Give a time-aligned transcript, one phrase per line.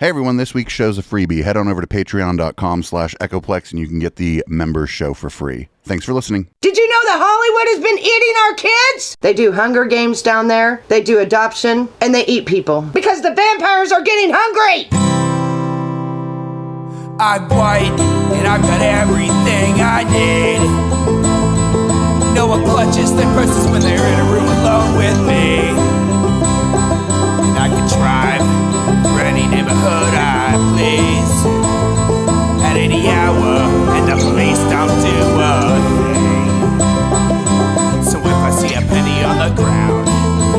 [0.00, 1.42] Hey everyone, this week's show's a freebie.
[1.42, 5.28] Head on over to patreon.com slash echoplex and you can get the members show for
[5.28, 5.66] free.
[5.82, 6.46] Thanks for listening.
[6.60, 8.54] Did you know that Hollywood has been eating our
[8.94, 9.16] kids?
[9.22, 12.82] They do Hunger Games down there, they do adoption, and they eat people.
[12.82, 14.86] Because the vampires are getting hungry!
[17.18, 17.98] I'm white
[18.38, 20.60] and I've got everything I need.
[22.36, 25.97] No one clutches their purses when they're in a room alone with me.
[30.78, 31.42] I please
[32.62, 33.66] at any hour,
[33.98, 35.10] and the police don't do
[35.42, 36.46] a thing.
[38.04, 40.08] So if I see a penny on the ground,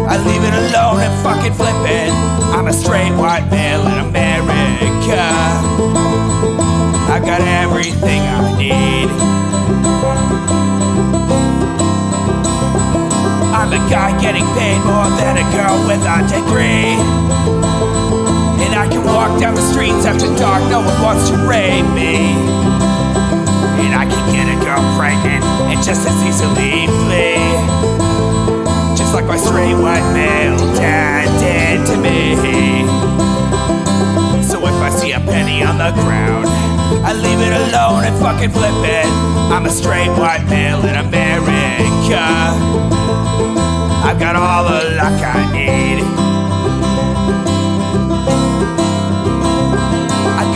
[0.09, 2.11] I leave it alone and fucking flip it.
[2.51, 5.23] I'm a straight white male in America.
[7.07, 9.09] I've got everything I need.
[13.55, 17.68] I'm a guy getting paid more than a girl with a degree.
[18.79, 22.31] I can walk down the streets after dark, no one wants to rape me.
[23.83, 27.43] And I can get a girl pregnant and just as easily flee.
[28.95, 32.39] Just like my straight white male dad did to me.
[34.47, 36.47] So if I see a penny on the ground,
[37.03, 39.11] I leave it alone and fucking flip it.
[39.51, 42.23] I'm a straight white male in America.
[44.07, 46.29] I've got all the luck I need.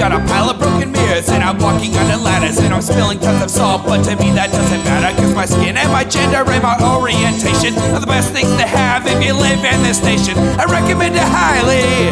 [0.04, 3.42] Got a pile of broken mirrors and I'm walking under ladders and I'm spilling tons
[3.42, 6.62] of salt, but to me that doesn't matter cause my skin and my gender and
[6.62, 10.38] my orientation are the best things to have if you live in this nation.
[10.60, 12.12] I recommend it highly.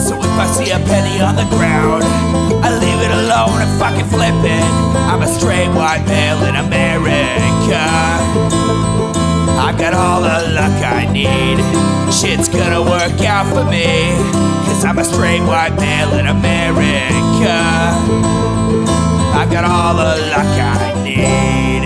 [0.00, 2.04] So if I see a penny on the ground,
[2.64, 4.64] I leave it alone and fucking flip it.
[5.12, 7.84] I'm a straight white male in America.
[9.70, 11.58] I've got all the luck I need.
[12.12, 14.10] Shit's gonna work out for me.
[14.66, 17.54] Cause I'm a straight white male in America.
[19.32, 21.82] I've got all the luck I need.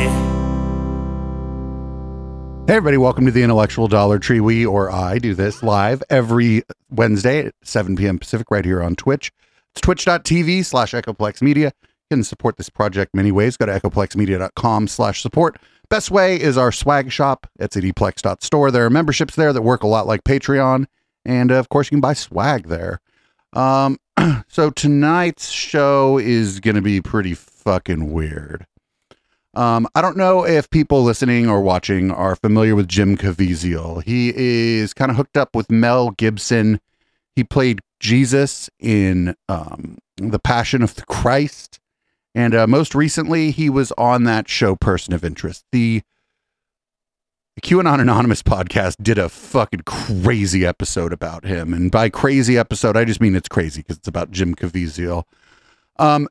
[2.66, 4.40] Hey everybody, welcome to the Intellectual Dollar Tree.
[4.40, 8.18] We or I do this live every Wednesday at 7 p.m.
[8.18, 9.30] Pacific right here on Twitch.
[9.72, 11.74] It's twitch.tv slash echoplex media.
[11.82, 13.58] You can support this project many ways.
[13.58, 15.58] Go to echoplexmedia.com slash support.
[15.94, 17.46] Best way is our swag shop.
[17.60, 18.72] At eplex.store.
[18.72, 20.86] There are memberships there that work a lot like Patreon.
[21.24, 23.00] And uh, of course, you can buy swag there.
[23.52, 23.98] Um,
[24.48, 28.66] so tonight's show is going to be pretty fucking weird.
[29.54, 34.02] Um, I don't know if people listening or watching are familiar with Jim Caviezel.
[34.02, 36.80] He is kind of hooked up with Mel Gibson.
[37.36, 41.78] He played Jesus in um, The Passion of the Christ.
[42.34, 45.64] And uh, most recently, he was on that show, Person of Interest.
[45.70, 46.02] The
[47.62, 51.72] QAnon Anonymous podcast did a fucking crazy episode about him.
[51.72, 55.22] And by crazy episode, I just mean it's crazy because it's about Jim Caviezel.
[55.98, 56.28] Um,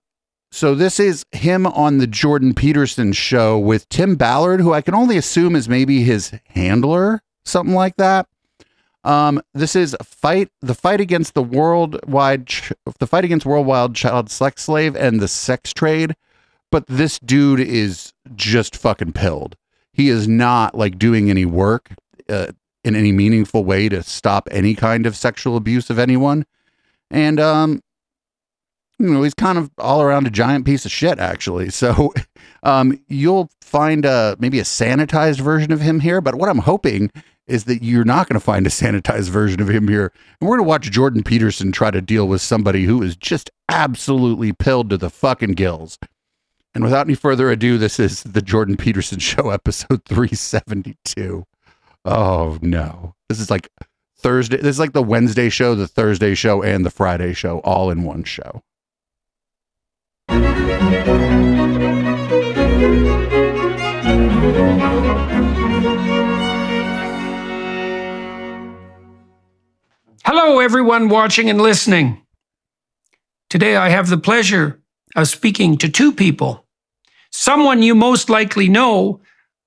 [0.51, 4.93] so this is him on the Jordan Peterson show with Tim Ballard, who I can
[4.93, 8.27] only assume is maybe his handler, something like that.
[9.03, 14.29] Um, this is fight the fight against the worldwide ch- the fight against worldwide child
[14.29, 16.15] sex slave and the sex trade.
[16.71, 19.55] But this dude is just fucking pilled.
[19.91, 21.89] He is not like doing any work
[22.29, 22.47] uh,
[22.83, 26.45] in any meaningful way to stop any kind of sexual abuse of anyone.
[27.11, 27.81] And um,
[28.99, 31.69] you know, he's kind of all around a giant piece of shit, actually.
[31.69, 32.13] So
[32.63, 36.21] um, you'll find a, maybe a sanitized version of him here.
[36.21, 37.11] But what I'm hoping
[37.53, 40.11] is that you're not going to find a sanitized version of him here.
[40.41, 43.51] And we're going to watch Jordan Peterson try to deal with somebody who is just
[43.69, 45.99] absolutely pilled to the fucking gills.
[46.73, 51.45] And without any further ado, this is the Jordan Peterson Show, episode 372.
[52.05, 53.13] Oh, no.
[53.29, 53.69] This is like
[54.17, 54.57] Thursday.
[54.57, 58.01] This is like the Wednesday show, the Thursday show, and the Friday show all in
[58.01, 58.63] one show.
[70.25, 72.21] Hello, everyone watching and listening.
[73.49, 74.81] Today I have the pleasure
[75.17, 76.65] of speaking to two people.
[77.29, 79.19] Someone you most likely know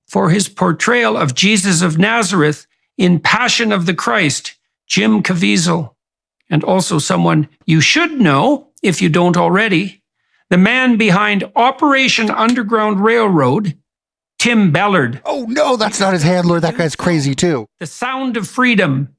[0.07, 2.65] for his portrayal of Jesus of Nazareth
[2.97, 4.55] in Passion of the Christ,
[4.87, 5.93] Jim Caviezel,
[6.49, 10.01] and also someone you should know, if you don't already,
[10.49, 13.77] the man behind Operation Underground Railroad,
[14.39, 15.21] Tim Ballard.
[15.23, 16.59] Oh, no, that's not his handler.
[16.59, 17.67] That guy's crazy, too.
[17.79, 19.09] The Sound of Freedom,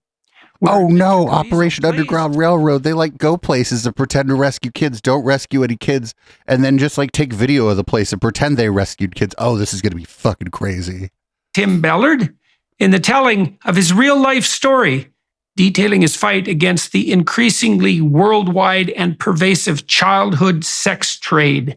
[0.67, 1.85] Oh no, Operation.
[1.85, 2.83] Underground Railroad.
[2.83, 6.15] They like go places to pretend to rescue kids, don't rescue any kids,
[6.47, 9.35] and then just like take video of the place and pretend they rescued kids.
[9.39, 11.11] Oh, this is gonna be fucking crazy.
[11.55, 12.35] Tim Ballard
[12.79, 15.13] in the telling of his real life story,
[15.57, 21.77] detailing his fight against the increasingly worldwide and pervasive childhood sex trade.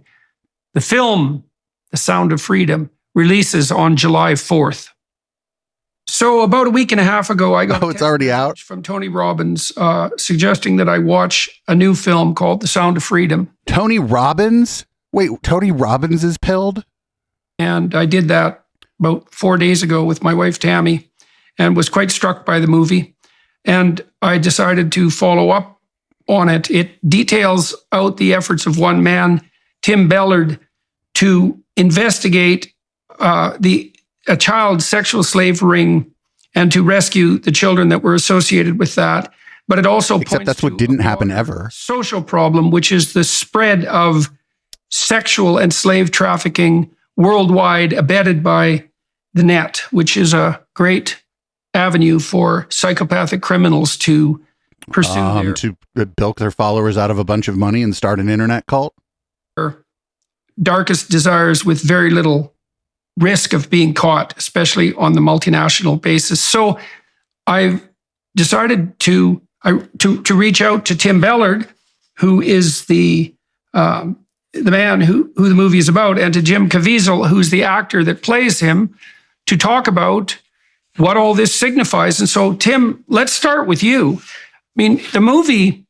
[0.73, 1.43] The film,
[1.91, 4.90] The Sound of Freedom, releases on July 4th.
[6.21, 8.59] So, about a week and a half ago, I got Oh, it's already out?
[8.59, 13.03] from Tony Robbins uh, suggesting that I watch a new film called The Sound of
[13.03, 13.51] Freedom.
[13.65, 14.85] Tony Robbins?
[15.11, 16.85] Wait, Tony Robbins is pilled?
[17.57, 18.65] And I did that
[18.99, 21.09] about four days ago with my wife, Tammy,
[21.57, 23.15] and was quite struck by the movie.
[23.65, 25.81] And I decided to follow up
[26.29, 26.69] on it.
[26.69, 29.41] It details out the efforts of one man,
[29.81, 30.59] Tim Ballard,
[31.15, 32.71] to investigate
[33.19, 33.91] uh, the
[34.27, 36.10] a child sexual slave ring
[36.55, 39.33] and to rescue the children that were associated with that.
[39.67, 41.69] But it also Except points that's what didn't a happen ever.
[41.71, 44.29] Social problem, which is the spread of
[44.89, 48.83] sexual and slave trafficking worldwide, abetted by
[49.33, 51.21] the net, which is a great
[51.73, 54.43] avenue for psychopathic criminals to
[54.91, 55.77] pursue Um, their to
[56.17, 58.93] bilk their followers out of a bunch of money and start an internet cult?
[60.61, 62.53] darkest desires with very little
[63.21, 66.41] risk of being caught, especially on the multinational basis.
[66.41, 66.79] So
[67.47, 67.87] I've
[68.35, 69.41] decided to
[69.99, 71.67] to to reach out to Tim Ballard,
[72.17, 73.33] who is the
[73.73, 74.17] um,
[74.53, 78.03] the man who who the movie is about, and to Jim Caviezel, who's the actor
[78.03, 78.95] that plays him,
[79.47, 80.37] to talk about
[80.97, 82.19] what all this signifies.
[82.19, 84.21] And so, Tim, let's start with you.
[84.21, 85.85] I mean, the movie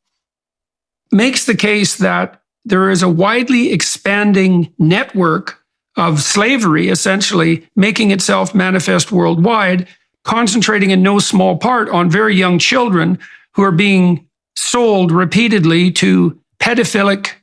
[1.11, 5.60] makes the case that there is a widely expanding network
[5.95, 9.87] of slavery, essentially making itself manifest worldwide,
[10.23, 13.19] concentrating in no small part on very young children
[13.53, 17.33] who are being sold repeatedly to pedophilic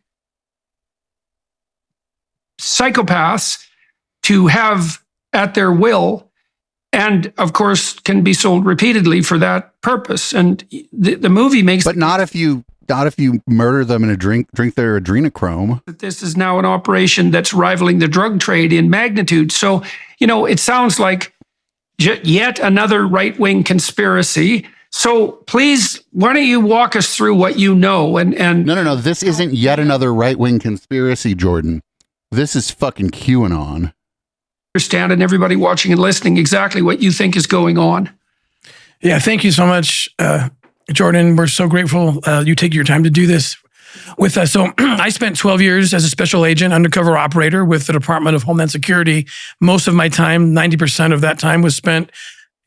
[2.61, 3.65] psychopaths
[4.23, 5.03] to have
[5.33, 6.29] at their will
[6.93, 10.33] and of course can be sold repeatedly for that purpose.
[10.33, 14.11] And the, the movie makes But not if you not if you murder them in
[14.11, 15.83] a drink drink their adrenochrome.
[15.99, 19.53] this is now an operation that's rivaling the drug trade in magnitude.
[19.53, 19.83] So,
[20.19, 21.35] you know, it sounds like
[21.99, 24.67] j- yet another right wing conspiracy.
[24.91, 28.83] So, please, why don't you walk us through what you know and and No, no,
[28.83, 28.97] no.
[28.97, 31.83] This isn't yet another right wing conspiracy, Jordan.
[32.31, 33.93] This is fucking QAnon.
[34.75, 38.11] understand and everybody watching and listening exactly what you think is going on.
[39.01, 40.49] Yeah, thank you so much, uh,
[40.93, 41.37] Jordan.
[41.37, 43.57] We're so grateful uh, you take your time to do this
[44.17, 44.53] with us.
[44.53, 48.43] So, I spent 12 years as a special agent, undercover operator with the Department of
[48.43, 49.27] Homeland Security.
[49.61, 52.11] Most of my time, 90% of that time, was spent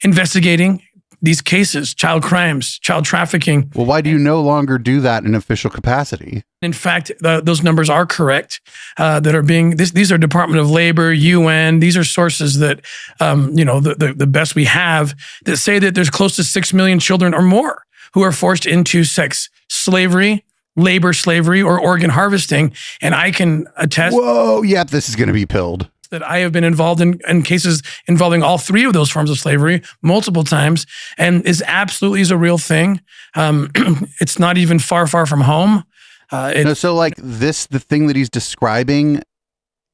[0.01, 0.81] investigating
[1.23, 3.71] these cases child crimes, child trafficking.
[3.75, 6.43] Well, why do you no longer do that in official capacity?
[6.63, 8.59] In fact, the, those numbers are correct.
[8.97, 11.79] Uh, that are being this, these are Department of Labor, UN.
[11.79, 12.81] These are sources that
[13.19, 15.13] um, you know the, the the best we have
[15.45, 19.03] that say that there's close to six million children or more who are forced into
[19.03, 20.43] sex slavery,
[20.75, 22.73] labor slavery, or organ harvesting.
[23.01, 25.89] And I can attest Whoa, yep, this is going to be pilled.
[26.11, 29.39] that I have been involved in, in cases involving all three of those forms of
[29.39, 30.85] slavery multiple times,
[31.17, 33.01] and is absolutely is a real thing.
[33.35, 33.71] Um,
[34.19, 35.83] it's not even far, far from home.
[36.31, 39.21] Uh, it, No, so like this, the thing that he's describing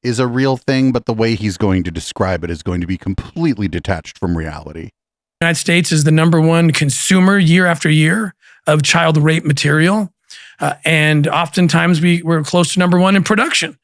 [0.04, 2.88] is a real thing, but the way he's going to describe it is going to
[2.88, 4.90] be completely detached from reality.
[5.42, 8.34] United States is the number one consumer year after year
[8.66, 10.12] of child rape material.
[10.60, 13.78] Uh, and oftentimes we, we're close to number one in production.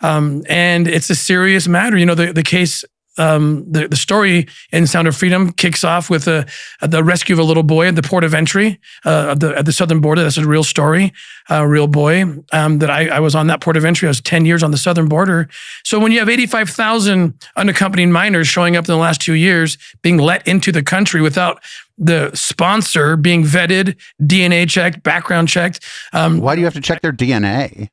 [0.00, 1.98] Um, and it's a serious matter.
[1.98, 2.84] You know, the, the case,
[3.16, 6.46] um, the, the story in Sound of Freedom kicks off with a,
[6.80, 9.66] the rescue of a little boy at the port of entry uh, at, the, at
[9.66, 10.22] the southern border.
[10.22, 11.12] That's a real story,
[11.48, 14.08] a real boy um, that I, I was on that port of entry.
[14.08, 15.48] I was 10 years on the southern border.
[15.84, 20.18] So when you have 85,000 unaccompanied minors showing up in the last two years, being
[20.18, 21.62] let into the country without
[21.96, 25.80] the sponsor being vetted, DNA checked, background checked.
[26.12, 27.88] Um, Why do you have to check their DNA?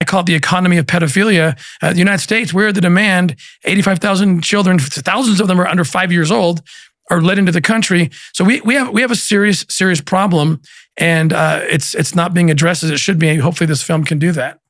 [0.00, 1.58] I call it the economy of pedophilia.
[1.82, 3.36] Uh, the United States, we're the demand.
[3.64, 6.62] 85,000 children, thousands of them are under five years old,
[7.10, 8.10] are let into the country.
[8.32, 10.62] So we, we have we have a serious serious problem,
[10.96, 13.36] and uh, it's it's not being addressed as it should be.
[13.36, 14.60] Hopefully, this film can do that.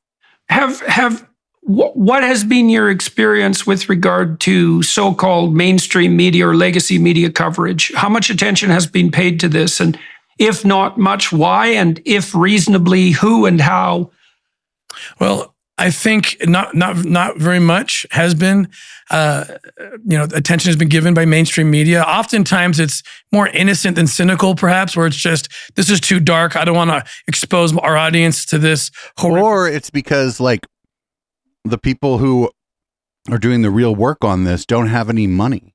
[0.49, 1.21] Have have
[1.61, 7.31] wh- what has been your experience with regard to so-called mainstream media or legacy media
[7.31, 7.93] coverage?
[7.95, 9.97] How much attention has been paid to this, and
[10.39, 11.69] if not much, why?
[11.69, 14.11] And if reasonably, who and how?
[15.19, 18.69] Well, I think not not not very much has been.
[19.11, 19.45] Uh,
[20.05, 22.03] you know, attention has been given by mainstream media.
[22.03, 23.03] Oftentimes, it's
[23.33, 26.55] more innocent than cynical, perhaps, where it's just this is too dark.
[26.55, 28.91] I don't want to expose our audience to this.
[29.17, 29.43] Horrific.
[29.43, 30.67] Or it's because like
[31.65, 32.51] the people who
[33.31, 35.75] are doing the real work on this don't have any money.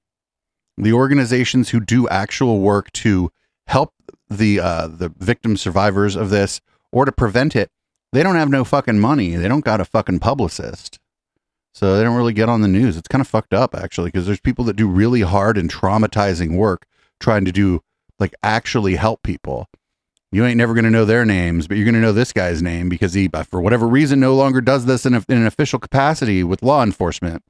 [0.78, 3.32] The organizations who do actual work to
[3.68, 3.94] help
[4.30, 7.70] the uh, the victim survivors of this or to prevent it,
[8.16, 9.36] they don't have no fucking money.
[9.36, 11.00] They don't got a fucking publicist.
[11.74, 12.96] So they don't really get on the news.
[12.96, 16.56] It's kind of fucked up actually because there's people that do really hard and traumatizing
[16.56, 16.86] work
[17.20, 17.82] trying to do
[18.18, 19.68] like actually help people.
[20.32, 22.62] You ain't never going to know their names, but you're going to know this guy's
[22.62, 25.80] name because he, for whatever reason, no longer does this in, a, in an official
[25.80, 27.44] capacity with law enforcement.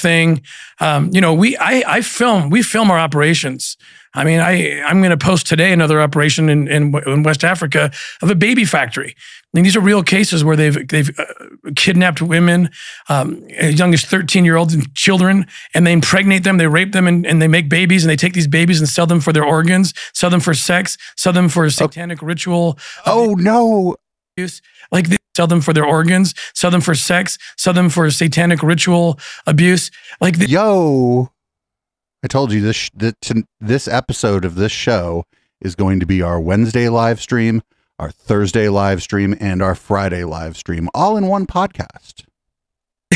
[0.00, 0.42] Thing.
[0.80, 3.76] Um, you know, we I, I film we film our operations.
[4.12, 7.92] I mean, I I'm going to post today another operation in, in in West Africa
[8.22, 9.14] of a baby factory.
[9.52, 11.24] I mean, these are real cases where they've they've uh,
[11.74, 12.70] kidnapped women,
[13.08, 16.92] um, as young as 13 year olds and children, and they impregnate them, they rape
[16.92, 19.32] them, and, and they make babies, and they take these babies and sell them for
[19.32, 23.96] their organs, sell them for sex, sell them for satanic ritual Oh no!
[24.92, 28.62] Like they sell them for their organs, sell them for sex, sell them for satanic
[28.62, 29.90] ritual abuse.
[30.20, 31.32] Like the, Yo,
[32.22, 32.90] I told you this
[33.60, 35.24] this episode of this show
[35.60, 37.62] is going to be our Wednesday live stream,
[37.98, 42.24] our Thursday live stream, and our Friday live stream, all in one podcast.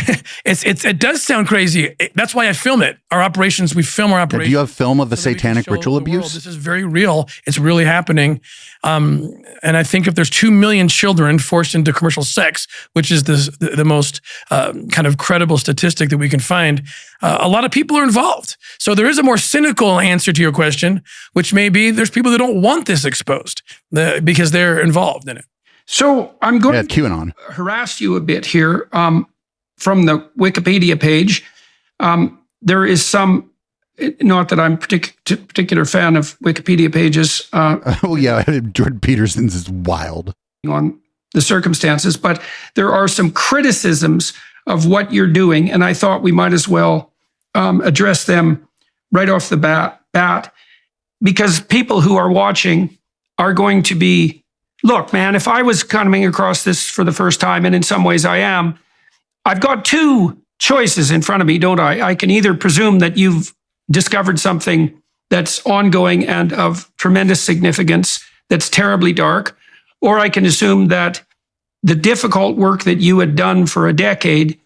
[0.45, 1.95] it's it's it does sound crazy.
[1.99, 2.99] It- that's why I film it.
[3.11, 4.49] Our operations, we film our Now, operations.
[4.49, 6.35] do you have film of the so that we can satanic ritual the world abuse?
[6.35, 7.29] This is very real.
[7.47, 8.41] It's really happening.
[8.83, 9.31] Um,
[9.63, 13.37] and I think if there's two million children forced into commercial sex, which is the
[13.61, 14.21] the, the most
[14.51, 16.83] um, kind of credible statistic that we can find,
[17.23, 18.57] uh, a lot of people are involved.
[18.79, 22.31] So there is a more cynical answer to your question, which may be there's people
[22.33, 25.45] that don't want this exposed the, because they're involved in it.
[25.87, 27.33] So I'm going Yeah, to QAnon.
[27.51, 29.27] harass you a bit here um,
[29.77, 31.45] from the Wikipedia page.
[32.01, 33.51] Um, there is some,
[34.21, 39.69] not that I'm partic- particular fan of Wikipedia pages uh, Oh yeah, Jordan Peterson's is
[39.69, 40.35] wild.
[40.67, 40.99] on
[41.35, 42.41] the circumstances, but
[42.77, 44.33] there are some criticisms
[44.67, 47.13] of what you're doing, and I thought we might as well
[47.55, 48.67] um, address them
[49.11, 50.53] right off the bat, bat,
[51.21, 52.97] because people who are watching
[53.39, 54.45] are going to be,
[54.85, 58.05] look, man, if I was coming across this for the first time, and in some
[58.05, 58.79] ways I am,
[59.45, 62.01] I've got two choices in front of me, don't I?
[62.01, 63.55] I can either presume that you've
[63.91, 69.57] discovered something that's ongoing and of tremendous significance that's terribly dark,
[70.01, 71.23] or I can assume that
[71.83, 74.59] the difficult work that you had done for a decade,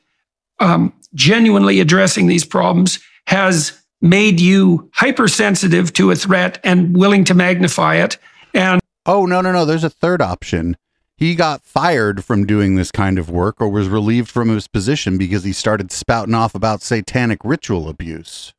[0.60, 7.34] um, genuinely addressing these problems, has made you hypersensitive to a threat and willing to
[7.34, 8.18] magnify it.
[8.54, 9.64] And Oh no no no!
[9.64, 10.76] There's a third option.
[11.18, 15.18] He got fired from doing this kind of work, or was relieved from his position
[15.18, 18.54] because he started spouting off about satanic ritual abuse.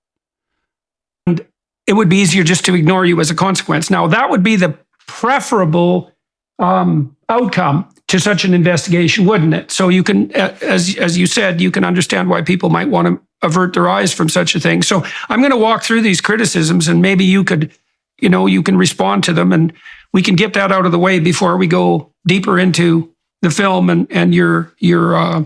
[1.25, 1.47] And
[1.87, 3.89] it would be easier just to ignore you as a consequence.
[3.89, 6.11] Now, that would be the preferable
[6.59, 9.71] um, outcome to such an investigation, wouldn't it?
[9.71, 13.21] So you can, as as you said, you can understand why people might want to
[13.41, 14.81] avert their eyes from such a thing.
[14.81, 17.71] So I'm going to walk through these criticisms, and maybe you could,
[18.19, 19.71] you know, you can respond to them, and
[20.13, 23.89] we can get that out of the way before we go deeper into the film
[23.89, 25.43] and and your your uh,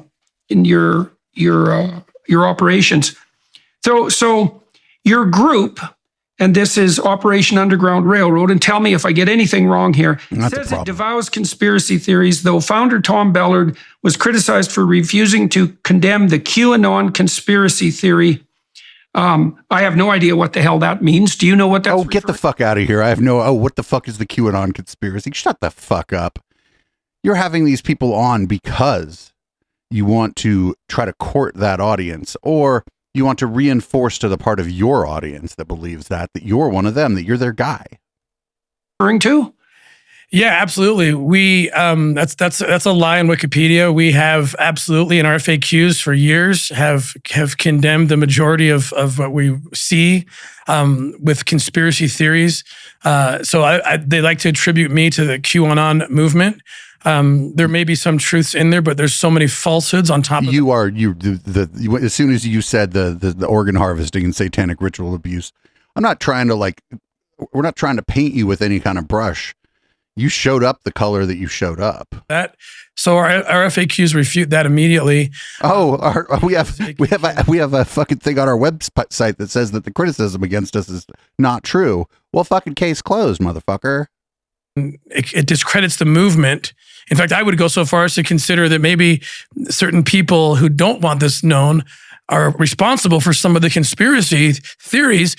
[0.50, 3.15] in your your uh, your operations.
[3.84, 4.63] So so
[5.03, 5.79] your group
[6.39, 8.50] and this is Operation Underground Railroad.
[8.50, 10.20] And tell me if I get anything wrong here.
[10.32, 15.48] Not the says it devours conspiracy theories, though founder Tom Ballard was criticized for refusing
[15.50, 18.43] to condemn the QAnon conspiracy theory.
[19.15, 21.36] Um, I have no idea what the hell that means.
[21.36, 21.93] Do you know what that?
[21.93, 23.01] oh, get the fuck out of here!
[23.03, 23.41] I have no.
[23.41, 25.32] Oh, what the fuck is the QAnon conspiracy?
[25.34, 26.39] Shut the fuck up!
[27.24, 29.32] You're having these people on because
[29.91, 34.38] you want to try to court that audience, or you want to reinforce to the
[34.38, 37.53] part of your audience that believes that that you're one of them, that you're their
[37.53, 37.86] guy.
[39.00, 39.52] referring to?
[40.34, 41.13] Yeah, absolutely.
[41.13, 43.94] We um, that's that's that's a lie on Wikipedia.
[43.94, 49.20] We have absolutely in our FAQs for years have have condemned the majority of of
[49.20, 50.25] what we see
[50.66, 52.63] um, with conspiracy theories.
[53.04, 56.63] Uh, so I, I, they like to attribute me to the QAnon movement.
[57.06, 60.48] Um, there may be some truths in there, but there's so many falsehoods on top
[60.48, 63.75] of you are you the, the as soon as you said the, the the organ
[63.75, 65.52] harvesting and satanic ritual abuse
[65.96, 66.82] i'm not trying to like
[67.52, 69.54] we're not trying to paint you with any kind of brush
[70.15, 72.55] you showed up the color that you showed up that.
[72.96, 75.32] So our, our FAQs refute that immediately.
[75.62, 78.58] oh um, our, we have we have a, we have a fucking thing on our
[78.58, 81.05] website that says that the criticism against us is
[81.39, 84.08] not true well fucking case closed motherfucker
[84.77, 86.74] mm, it, it discredits the movement
[87.10, 89.22] In fact, I would go so far as to consider that maybe
[89.70, 91.84] certain people who don't want this known
[92.29, 95.36] are responsible for some of the conspiracy theories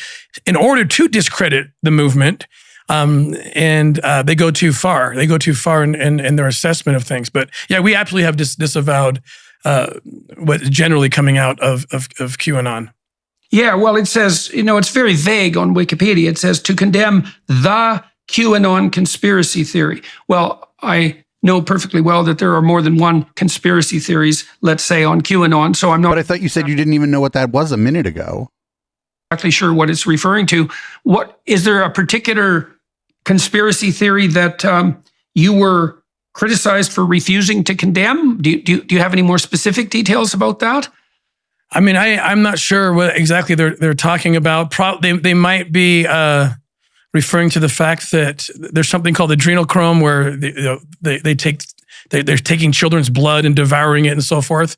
[0.46, 2.46] in order to discredit the movement.
[2.88, 5.14] Um, and uh, they go too far.
[5.14, 7.30] They go too far in, in, in their assessment of things.
[7.30, 9.22] But yeah, we absolutely have dis- disavowed
[9.64, 9.94] uh,
[10.36, 12.92] what is generally coming out of, of, of QAnon.
[13.50, 16.28] Yeah, well, it says, you know, it's very vague on Wikipedia.
[16.28, 20.02] It says to condemn the QAnon conspiracy theory.
[20.28, 25.04] Well, I know perfectly well that there are more than one conspiracy theories, let's say,
[25.04, 25.76] on QAnon.
[25.76, 27.70] So I'm not But I thought you said you didn't even know what that was
[27.72, 28.48] a minute ago.
[29.30, 30.68] exactly sure what it's referring to.
[31.04, 32.73] What is there a particular
[33.24, 35.02] conspiracy theory that um,
[35.34, 36.02] you were
[36.34, 38.38] criticized for refusing to condemn?
[38.42, 40.88] Do you, do, you, do you have any more specific details about that?
[41.70, 44.70] I mean, I, I'm not sure what exactly they're, they're talking about.
[44.70, 46.50] Pro- they, they might be uh,
[47.12, 51.34] referring to the fact that there's something called adrenochrome where they, you know, they, they
[51.34, 51.64] take,
[52.10, 54.76] they, they're taking children's blood and devouring it and so forth.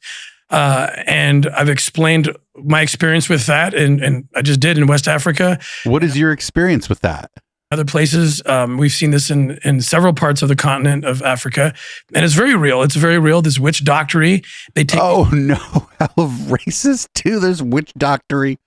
[0.49, 5.09] Uh, and I've explained my experience with that, and, and I just did in West
[5.09, 5.59] Africa.
[5.85, 7.31] What is your experience with that?
[7.71, 8.43] Other places.
[8.47, 11.75] Um, we've seen this in in several parts of the continent of Africa,
[12.15, 12.83] and it's very real.
[12.83, 13.43] It's very real.
[13.43, 14.43] This witch doctory.
[14.75, 15.01] They take.
[15.03, 15.57] Oh no,
[15.99, 17.41] hell racist too.
[17.41, 18.59] There's witch doctory.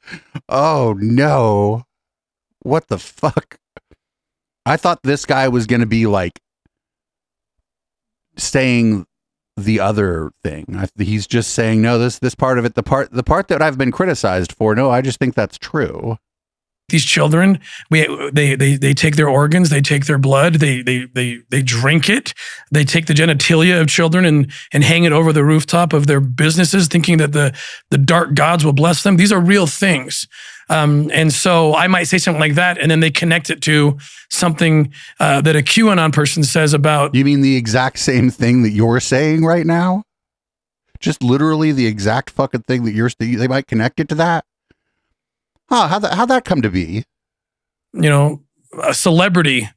[0.47, 1.83] Oh no,
[2.61, 3.57] what the fuck?
[4.65, 6.39] I thought this guy was gonna be like
[8.37, 9.05] saying
[9.55, 10.65] the other thing.
[10.75, 11.97] I, he's just saying no.
[11.97, 14.75] This this part of it, the part the part that I've been criticized for.
[14.75, 16.17] No, I just think that's true.
[16.89, 21.05] These children, we they they they take their organs, they take their blood, they they
[21.13, 22.33] they they drink it,
[22.71, 26.19] they take the genitalia of children and and hang it over the rooftop of their
[26.19, 27.55] businesses, thinking that the
[27.89, 29.17] the dark gods will bless them.
[29.17, 30.27] These are real things.
[30.69, 33.97] Um, and so I might say something like that, and then they connect it to
[34.29, 38.69] something uh, that a QAnon person says about You mean the exact same thing that
[38.69, 40.03] you're saying right now?
[40.99, 43.09] Just literally the exact fucking thing that you're.
[43.17, 44.45] They might connect it to that.
[45.69, 45.87] Huh?
[45.87, 47.03] How that how that come to be?
[47.93, 48.41] you know,
[48.83, 49.69] a celebrity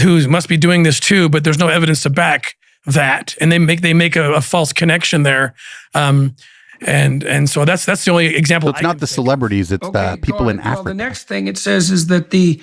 [0.00, 2.56] who must be doing this too, but there's no evidence to back
[2.86, 5.54] that, and they make they make a, a false connection there,
[5.94, 6.34] um,
[6.80, 8.68] and and so that's that's the only example.
[8.68, 9.14] So it's I not the think.
[9.14, 10.64] celebrities; it's the people in on.
[10.64, 10.88] Well, Africa.
[10.88, 12.60] the next thing it says is that the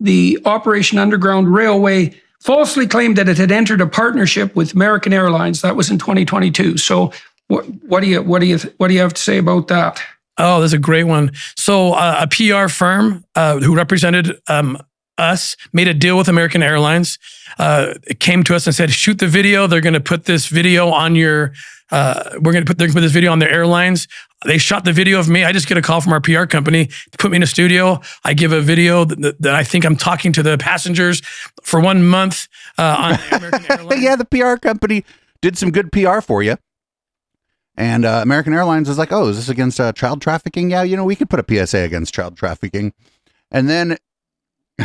[0.00, 5.60] the Operation Underground Railway falsely claimed that it had entered a partnership with American Airlines.
[5.60, 6.78] That was in 2022.
[6.78, 7.12] So
[7.48, 10.00] what, what do you what do you what do you have to say about that?
[10.38, 11.32] Oh, that's a great one.
[11.56, 14.78] So uh, a PR firm uh, who represented um,
[15.18, 17.18] us made a deal with American Airlines.
[17.58, 19.66] Uh, it came to us and said, "Shoot the video.
[19.66, 21.52] They're going to put this video on your.
[21.90, 24.06] Uh, we're going to put, they're gonna put this video on their airlines."
[24.46, 25.42] They shot the video of me.
[25.42, 28.00] I just get a call from our PR company to put me in a studio.
[28.24, 31.22] I give a video that, that I think I'm talking to the passengers
[31.64, 32.46] for one month
[32.78, 34.02] uh, on American Airlines.
[34.02, 35.04] yeah, the PR company
[35.40, 36.56] did some good PR for you.
[37.78, 40.68] And uh, American Airlines was like, "Oh, is this against uh, child trafficking?
[40.72, 42.92] Yeah, you know, we could put a PSA against child trafficking."
[43.52, 43.96] And then,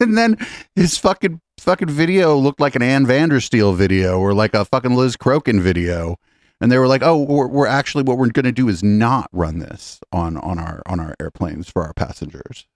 [0.00, 0.38] and then
[0.74, 5.18] his fucking fucking video looked like an Ann Vandersteel video or like a fucking Liz
[5.18, 6.16] Crokin video.
[6.62, 9.28] And they were like, "Oh, we're, we're actually what we're going to do is not
[9.30, 12.66] run this on on our on our airplanes for our passengers."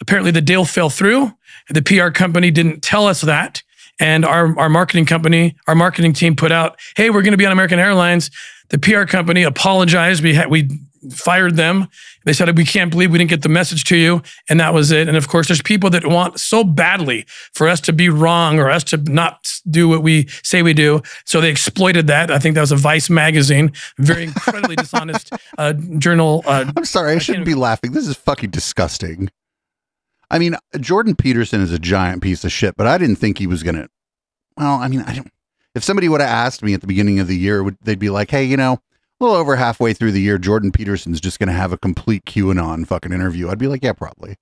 [0.00, 1.32] apparently the deal fell through.
[1.68, 3.62] The PR company didn't tell us that.
[4.00, 7.46] And our, our marketing company, our marketing team put out, hey, we're going to be
[7.46, 8.30] on American Airlines.
[8.68, 10.22] The PR company apologized.
[10.22, 10.68] We had, we
[11.10, 11.88] fired them.
[12.24, 14.22] They said, we can't believe we didn't get the message to you.
[14.48, 15.08] And that was it.
[15.08, 18.70] And of course, there's people that want so badly for us to be wrong or
[18.70, 21.00] us to not do what we say we do.
[21.24, 22.30] So they exploited that.
[22.30, 26.42] I think that was a Vice magazine, very incredibly dishonest uh, journal.
[26.46, 27.92] Uh, I'm sorry, I shouldn't be laughing.
[27.92, 29.30] This is fucking disgusting.
[30.30, 33.46] I mean, Jordan Peterson is a giant piece of shit, but I didn't think he
[33.46, 33.88] was gonna.
[34.56, 35.30] Well, I mean, I don't.
[35.74, 38.10] If somebody would have asked me at the beginning of the year, would they'd be
[38.10, 38.74] like, "Hey, you know,
[39.20, 42.86] a little over halfway through the year, Jordan Peterson's just gonna have a complete QAnon
[42.86, 44.36] fucking interview." I'd be like, "Yeah, probably."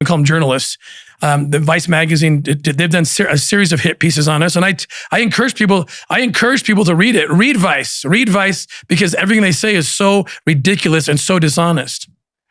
[0.00, 0.76] we call them journalists.
[1.22, 4.76] Um, the Vice magazine, they've done a series of hit pieces on us, and I,
[5.10, 7.30] I encourage people, I encourage people to read it.
[7.30, 12.08] Read Vice, read Vice, because everything they say is so ridiculous and so dishonest.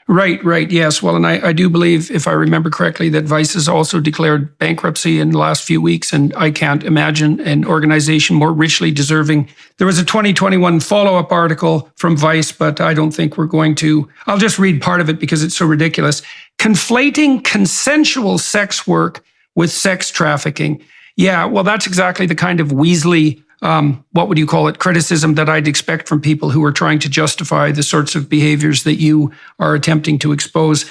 [0.07, 0.69] Right, right.
[0.69, 1.01] Yes.
[1.01, 4.57] Well, and I, I do believe, if I remember correctly, that Vice has also declared
[4.57, 6.11] bankruptcy in the last few weeks.
[6.11, 9.49] And I can't imagine an organization more richly deserving.
[9.77, 13.75] There was a 2021 follow up article from Vice, but I don't think we're going
[13.75, 14.09] to.
[14.27, 16.21] I'll just read part of it because it's so ridiculous.
[16.59, 19.23] Conflating consensual sex work
[19.55, 20.83] with sex trafficking.
[21.15, 25.35] Yeah, well, that's exactly the kind of Weasley um, what would you call it, criticism
[25.35, 28.95] that I'd expect from people who are trying to justify the sorts of behaviors that
[28.95, 30.85] you are attempting to expose.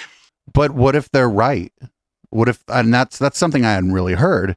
[0.52, 1.72] But what if they're right?
[2.30, 2.64] What if?
[2.68, 4.56] And that's that's something I hadn't really heard.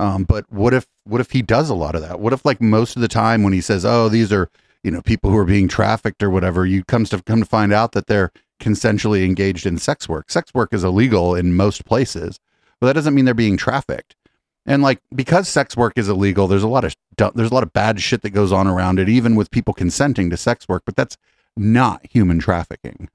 [0.00, 2.20] Um, but what if what if he does a lot of that?
[2.20, 4.50] What if like most of the time when he says, "Oh, these are
[4.82, 7.72] you know people who are being trafficked or whatever," you comes to come to find
[7.72, 10.30] out that they're consensually engaged in sex work.
[10.30, 12.40] Sex work is illegal in most places,
[12.80, 14.16] but that doesn't mean they're being trafficked.
[14.64, 16.94] And like because sex work is illegal, there's a lot of
[17.34, 20.30] there's a lot of bad shit that goes on around it, even with people consenting
[20.30, 20.82] to sex work.
[20.84, 21.16] But that's
[21.56, 23.08] not human trafficking.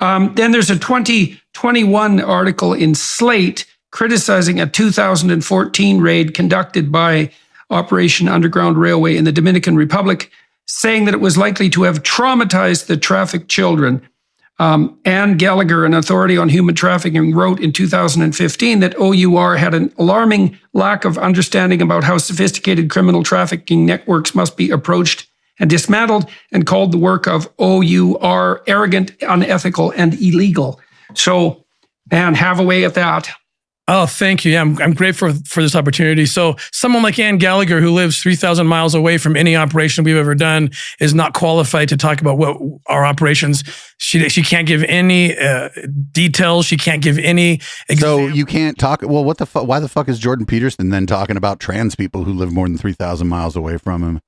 [0.00, 7.30] Um, then there's a 2021 article in Slate criticizing a 2014 raid conducted by
[7.70, 10.30] Operation Underground Railway in the Dominican Republic,
[10.66, 14.02] saying that it was likely to have traumatized the trafficked children.
[14.58, 19.92] Um, Anne Gallagher, an authority on human trafficking, wrote in 2015 that OUR had an
[19.98, 25.26] alarming lack of understanding about how sophisticated criminal trafficking networks must be approached
[25.58, 30.80] and dismantled, and called the work of OUR arrogant, unethical, and illegal.
[31.14, 31.64] So,
[32.10, 33.30] Anne, have a way at that.
[33.86, 34.52] Oh, thank you.
[34.52, 36.24] Yeah, I'm, I'm grateful for, for this opportunity.
[36.24, 40.34] So, someone like Anne Gallagher, who lives 3,000 miles away from any operation we've ever
[40.34, 40.70] done,
[41.00, 43.62] is not qualified to talk about what our operations.
[43.98, 45.68] She she can't give any uh,
[46.12, 46.64] details.
[46.64, 47.60] She can't give any.
[47.98, 49.02] So you can't talk.
[49.02, 49.66] Well, what the fuck?
[49.66, 52.78] Why the fuck is Jordan Peterson then talking about trans people who live more than
[52.78, 54.20] 3,000 miles away from him?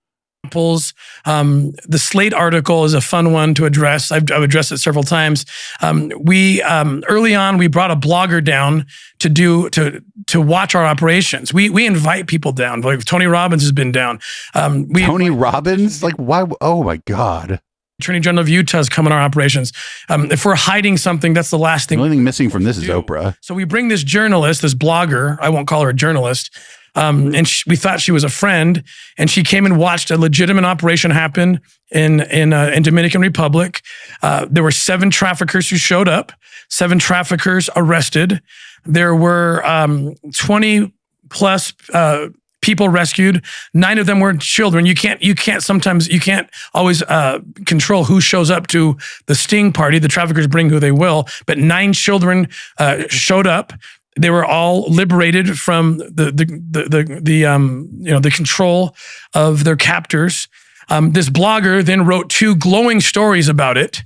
[0.47, 0.95] Examples.
[1.25, 4.13] Um, the Slate article is a fun one to address.
[4.13, 5.45] I've, I've addressed it several times.
[5.83, 8.87] Um, we um, early on we brought a blogger down
[9.19, 11.53] to do to to watch our operations.
[11.53, 12.81] We we invite people down.
[12.83, 14.21] Like Tony Robbins has been down.
[14.55, 16.47] Um, we Tony Robbins, like why?
[16.61, 17.61] Oh my god.
[17.99, 19.73] Attorney General of Utah has come in our operations.
[20.11, 21.97] Um, if we're hiding something, that's the last thing.
[21.97, 23.35] The only thing missing from this is Oprah.
[23.41, 25.39] So we bring this journalist, this blogger.
[25.41, 26.55] I won't call her a journalist.
[26.97, 28.83] Um, and she, we thought she was a friend,
[29.19, 31.61] and she came and watched a legitimate operation happen
[31.93, 33.83] in in uh, in Dominican Republic.
[34.23, 36.33] Uh, there were seven traffickers who showed up,
[36.69, 38.41] seven traffickers arrested.
[38.85, 40.93] There were um, twenty
[41.29, 42.29] plus uh,
[42.63, 43.45] people rescued.
[43.75, 44.87] Nine of them were children.
[44.87, 49.35] You can't you can't sometimes you can't always uh, control who shows up to the
[49.35, 49.99] sting party.
[49.99, 53.73] The traffickers bring who they will, but nine children uh, showed up.
[54.19, 58.95] They were all liberated from the the the the, the um you know the control
[59.35, 60.49] of their captors.
[60.89, 64.03] Um, this blogger then wrote two glowing stories about it.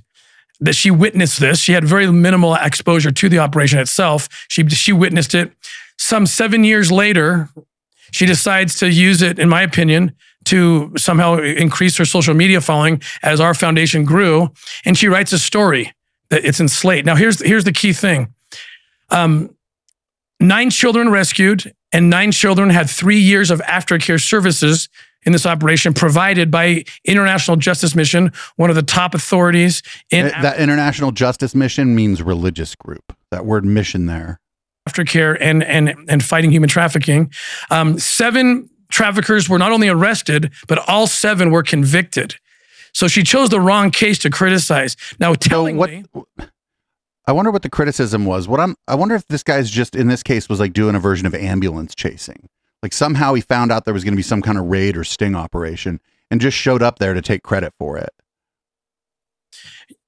[0.63, 1.59] That she witnessed this.
[1.59, 4.29] She had very minimal exposure to the operation itself.
[4.47, 5.51] She she witnessed it.
[5.97, 7.49] Some seven years later,
[8.11, 10.13] she decides to use it, in my opinion,
[10.45, 14.49] to somehow increase her social media following as our foundation grew.
[14.85, 15.93] And she writes a story
[16.29, 17.05] that it's in Slate.
[17.05, 18.33] Now, here's here's the key thing.
[19.09, 19.55] Um,
[20.41, 24.89] nine children rescued, and nine children had three years of aftercare services
[25.23, 30.33] in this operation provided by International Justice Mission, one of the top authorities in It-
[30.41, 33.13] that International Justice Mission means religious group.
[33.29, 34.39] That word mission there.
[34.89, 37.31] aftercare and and and fighting human trafficking.
[37.69, 42.35] Um, seven traffickers were not only arrested, but all seven were convicted.
[42.91, 44.97] So she chose the wrong case to criticize.
[45.19, 46.25] Now, So tellingly, what?
[47.27, 48.47] I wonder what the criticism was.
[48.47, 48.75] What I'm.
[48.87, 51.35] I wonder if this guy's just in this case was like doing a version of
[51.35, 52.49] ambulance chasing.
[52.83, 55.03] Like somehow he found out there was going to be some kind of raid or
[55.03, 55.99] sting operation
[56.31, 58.09] and just showed up there to take credit for it.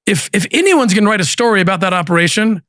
[0.06, 2.62] if if anyone's going to write a story about that operation,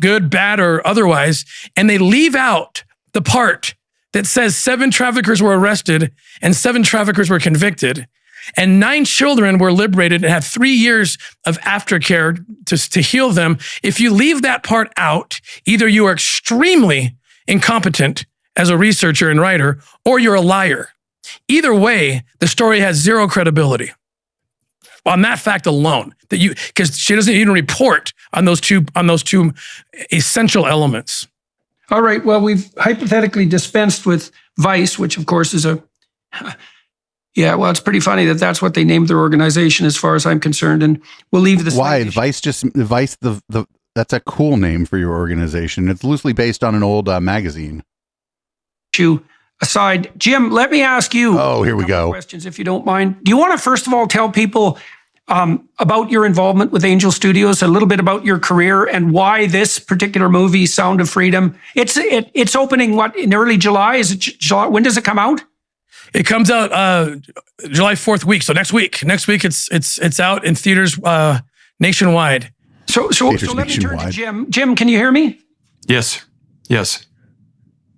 [0.00, 1.44] good, bad, or otherwise,
[1.76, 3.74] and they leave out the part
[4.12, 8.06] that says seven traffickers were arrested and seven traffickers were convicted,
[8.56, 13.58] and nine children were liberated and had three years of aftercare to, to heal them.
[13.82, 19.40] If you leave that part out, either you are extremely incompetent as a researcher and
[19.40, 20.90] writer, or you're a liar.
[21.48, 23.92] Either way, the story has zero credibility
[25.04, 29.06] on that fact alone that you because she doesn't even report on those two on
[29.06, 29.52] those two
[30.10, 31.28] essential elements
[31.90, 32.24] All right.
[32.24, 35.82] Well, we've hypothetically dispensed with Vice, which of course is a.
[37.36, 40.24] Yeah, well, it's pretty funny that that's what they named their organization, as far as
[40.24, 40.82] I'm concerned.
[40.82, 41.76] And we'll leave this.
[41.76, 45.88] Why Vice just Vice the the that's a cool name for your organization.
[45.88, 47.84] It's loosely based on an old uh, magazine.
[48.94, 49.20] issue
[49.60, 51.38] aside, Jim, let me ask you.
[51.38, 52.10] Oh, here we go.
[52.10, 53.22] Questions, if you don't mind.
[53.22, 54.78] Do you want to first of all tell people
[55.28, 59.46] um, about your involvement with Angel Studios, a little bit about your career, and why
[59.46, 61.58] this particular movie, Sound of Freedom?
[61.74, 63.96] It's it, it's opening what in early July?
[63.96, 64.66] Is it July?
[64.66, 65.42] When does it come out?
[66.14, 67.16] It comes out uh
[67.70, 71.38] july 4th week so next week next week it's it's it's out in theaters uh
[71.80, 72.52] nationwide
[72.86, 74.12] So so, Theaters so let me turn to nationwide.
[74.12, 74.50] Jim.
[74.50, 75.40] Jim, can you hear me?
[75.88, 76.24] Yes.
[76.68, 77.06] Yes.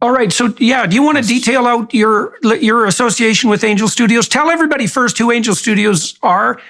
[0.01, 0.33] All right.
[0.33, 4.29] So yeah, do you want to detail out your your association with Angel Studios?
[4.29, 6.61] Tell everybody first who Angel Studios are,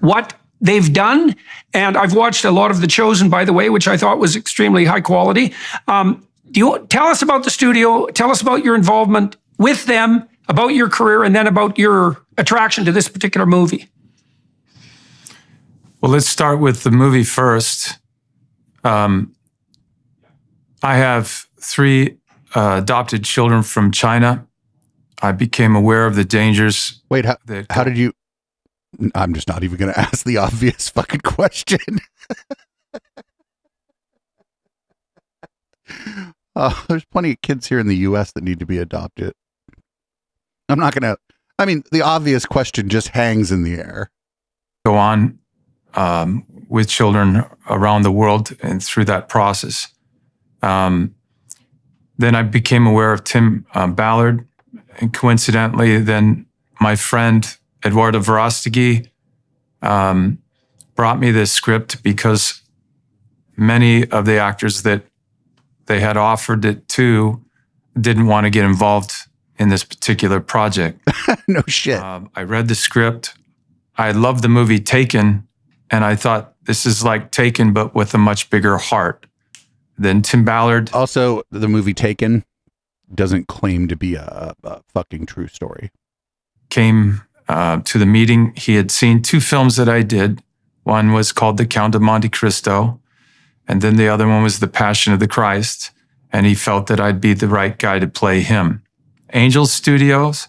[0.00, 1.34] what they've done,
[1.72, 4.36] and I've watched a lot of The Chosen, by the way, which I thought was
[4.36, 5.52] extremely high quality.
[5.88, 8.06] Um, Do you tell us about the studio?
[8.06, 12.84] Tell us about your involvement with them, about your career, and then about your attraction
[12.84, 13.88] to this particular movie.
[16.00, 17.98] Well, let's start with the movie first.
[18.84, 19.34] Um,
[20.82, 22.18] I have three
[22.54, 24.46] uh, adopted children from China.
[25.22, 28.12] I became aware of the dangers Wait, how, that how did you?
[29.14, 31.78] I'm just not even going to ask the obvious fucking question.
[36.56, 38.32] uh, there's plenty of kids here in the U.S.
[38.32, 39.32] that need to be adopted.
[40.68, 41.18] I'm not going to.
[41.58, 44.10] I mean, the obvious question just hangs in the air.
[44.84, 45.38] go on
[45.94, 49.88] um, with children around the world and through that process.
[50.62, 51.14] Um,
[52.18, 54.46] then I became aware of Tim uh, Ballard,
[54.98, 56.46] and coincidentally, then
[56.80, 59.08] my friend Eduardo Verástegui
[59.82, 60.38] um,
[60.94, 62.62] brought me this script because
[63.56, 65.04] many of the actors that
[65.86, 67.44] they had offered it to
[68.00, 69.12] didn't want to get involved
[69.58, 71.00] in this particular project.
[71.48, 72.00] no shit.
[72.00, 73.34] Um, I read the script.
[73.96, 75.46] I loved the movie Taken,
[75.90, 79.26] and I thought this is like Taken, but with a much bigger heart.
[79.96, 80.90] than Tim Ballard.
[80.92, 82.44] also, the movie Taken
[83.14, 85.90] doesn't claim to be a, a fucking true story.
[86.70, 88.52] came uh, to the meeting.
[88.56, 90.42] He had seen two films that I did.
[90.82, 93.00] One was called The Count of Monte Cristo,
[93.68, 95.92] and then the other one was The Passion of the Christ.
[96.32, 98.82] And he felt that I'd be the right guy to play him.
[99.34, 100.48] Angel Studios,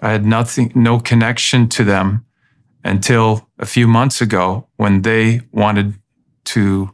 [0.00, 2.26] I had nothing, no connection to them
[2.84, 5.94] until a few months ago when they wanted
[6.46, 6.90] to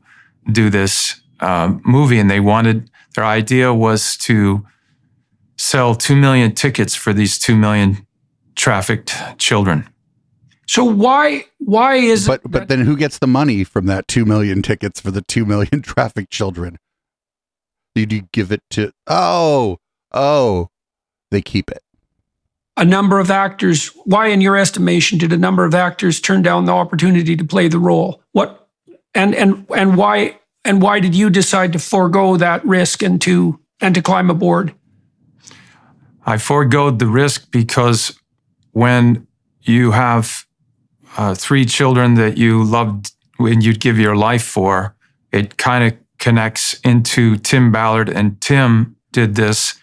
[0.50, 4.64] do this uh, movie, and they wanted their idea was to
[5.56, 8.06] sell two million tickets for these two million
[8.54, 9.88] trafficked children.
[10.68, 14.06] So why why is But it but that- then who gets the money from that
[14.08, 16.78] two million tickets for the two million trafficked children?
[17.94, 18.92] Did you give it to?
[19.06, 19.78] Oh
[20.12, 20.68] oh,
[21.32, 21.82] they keep it.
[22.76, 23.88] a number of actors?
[24.04, 27.68] Why, in your estimation, did a number of actors turn down the opportunity to play
[27.68, 28.22] the role?
[28.32, 28.68] What
[29.14, 33.60] and and and why and why did you decide to forego that risk and to
[33.80, 34.74] and to climb aboard?
[36.24, 38.18] I foregoed the risk because
[38.72, 39.26] when
[39.62, 40.46] you have
[41.16, 44.94] uh, three children that you loved and you'd give your life for,
[45.30, 48.08] it kind of connects into Tim Ballard.
[48.08, 49.74] And Tim did this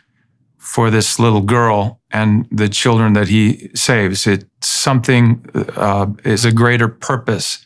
[0.59, 4.27] for this little girl and the children that he saves.
[4.27, 5.43] It's something
[5.75, 7.65] uh, is a greater purpose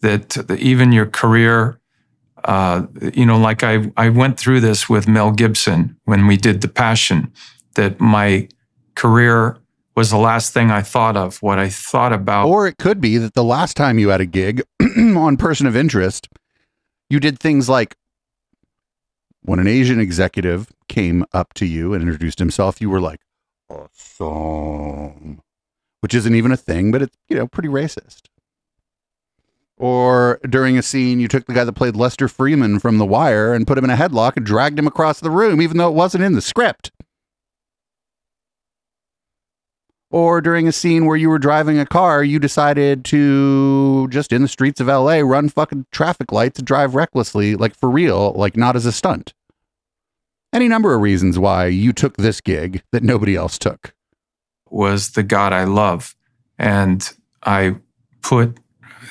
[0.00, 1.80] that, that even your career
[2.44, 6.60] uh, you know, like I, I went through this with Mel Gibson when we did
[6.60, 7.32] The Passion,
[7.74, 8.48] that my
[8.94, 9.58] career
[9.94, 11.42] was the last thing I thought of.
[11.42, 14.26] What I thought about Or it could be that the last time you had a
[14.26, 14.62] gig
[14.96, 16.28] on Person of Interest,
[17.08, 17.94] you did things like
[19.42, 23.20] when an Asian executive came up to you and introduced himself, you were like,
[23.68, 25.40] awesome,
[26.00, 28.22] which isn't even a thing, but it's, you know, pretty racist.
[29.76, 33.54] Or during a scene, you took the guy that played Lester Freamon from The Wire
[33.54, 35.94] and put him in a headlock and dragged him across the room, even though it
[35.94, 36.90] wasn't in the script.
[40.12, 44.42] Or during a scene where you were driving a car, you decided to just in
[44.42, 48.56] the streets of LA run fucking traffic lights and drive recklessly, like for real, like
[48.56, 49.34] not as a stunt.
[50.52, 53.94] Any number of reasons why you took this gig that nobody else took.
[54.70, 56.16] was the God I love.
[56.58, 57.08] And
[57.42, 57.76] I
[58.22, 58.58] put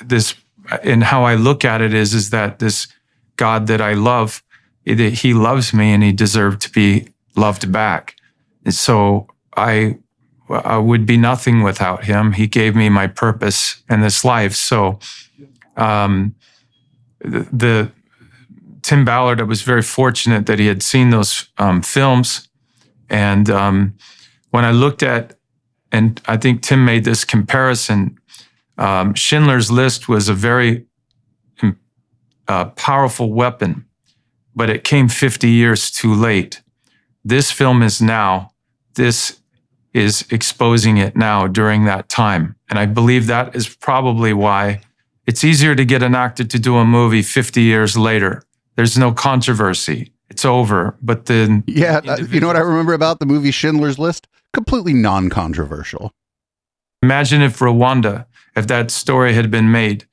[0.04, 0.34] this,
[0.82, 2.88] and how I look at it is, is that this
[3.36, 4.42] God that I love,
[4.84, 8.16] that he loves me and he deserved to be loved back.
[8.64, 9.98] And so I,
[10.50, 12.32] I would be nothing without him.
[12.32, 14.54] He gave me my purpose in this life.
[14.54, 14.98] So,
[15.76, 16.34] um,
[17.20, 17.92] the, the
[18.82, 22.48] Tim Ballard, I was very fortunate that he had seen those um, films.
[23.08, 23.94] And um,
[24.50, 25.36] when I looked at,
[25.92, 28.18] and I think Tim made this comparison,
[28.78, 30.86] um, Schindler's List was a very
[31.62, 31.78] um,
[32.48, 33.84] uh, powerful weapon,
[34.54, 36.62] but it came 50 years too late.
[37.24, 38.52] This film is now,
[38.94, 39.39] this
[39.92, 42.54] is exposing it now during that time.
[42.68, 44.80] And I believe that is probably why
[45.26, 48.42] it's easier to get an actor to do a movie 50 years later.
[48.76, 50.12] There's no controversy.
[50.28, 50.96] It's over.
[51.02, 54.28] But then, Yeah, uh, you know what I remember about the movie Schindler's List?
[54.52, 56.12] Completely non controversial.
[57.02, 58.26] imagine if Rwanda,
[58.56, 60.06] if that story had been made,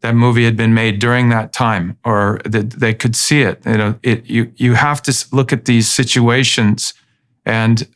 [0.00, 3.60] that movie had been made during that time, or that they could see it.
[3.66, 6.94] You know, it you you have to look at these situations
[7.44, 7.88] and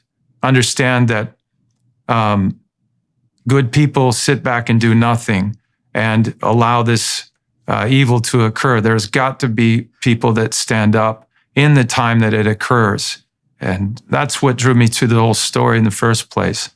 [0.43, 1.37] understand that
[2.09, 2.61] um,
[3.49, 5.57] good people sit back and do nothing
[5.95, 7.31] and allow this
[7.69, 8.81] uh, evil to occur.
[8.81, 13.25] There's got to be people that stand up in the time that it occurs.
[13.61, 16.71] And that's what drew me to the whole story in the first place.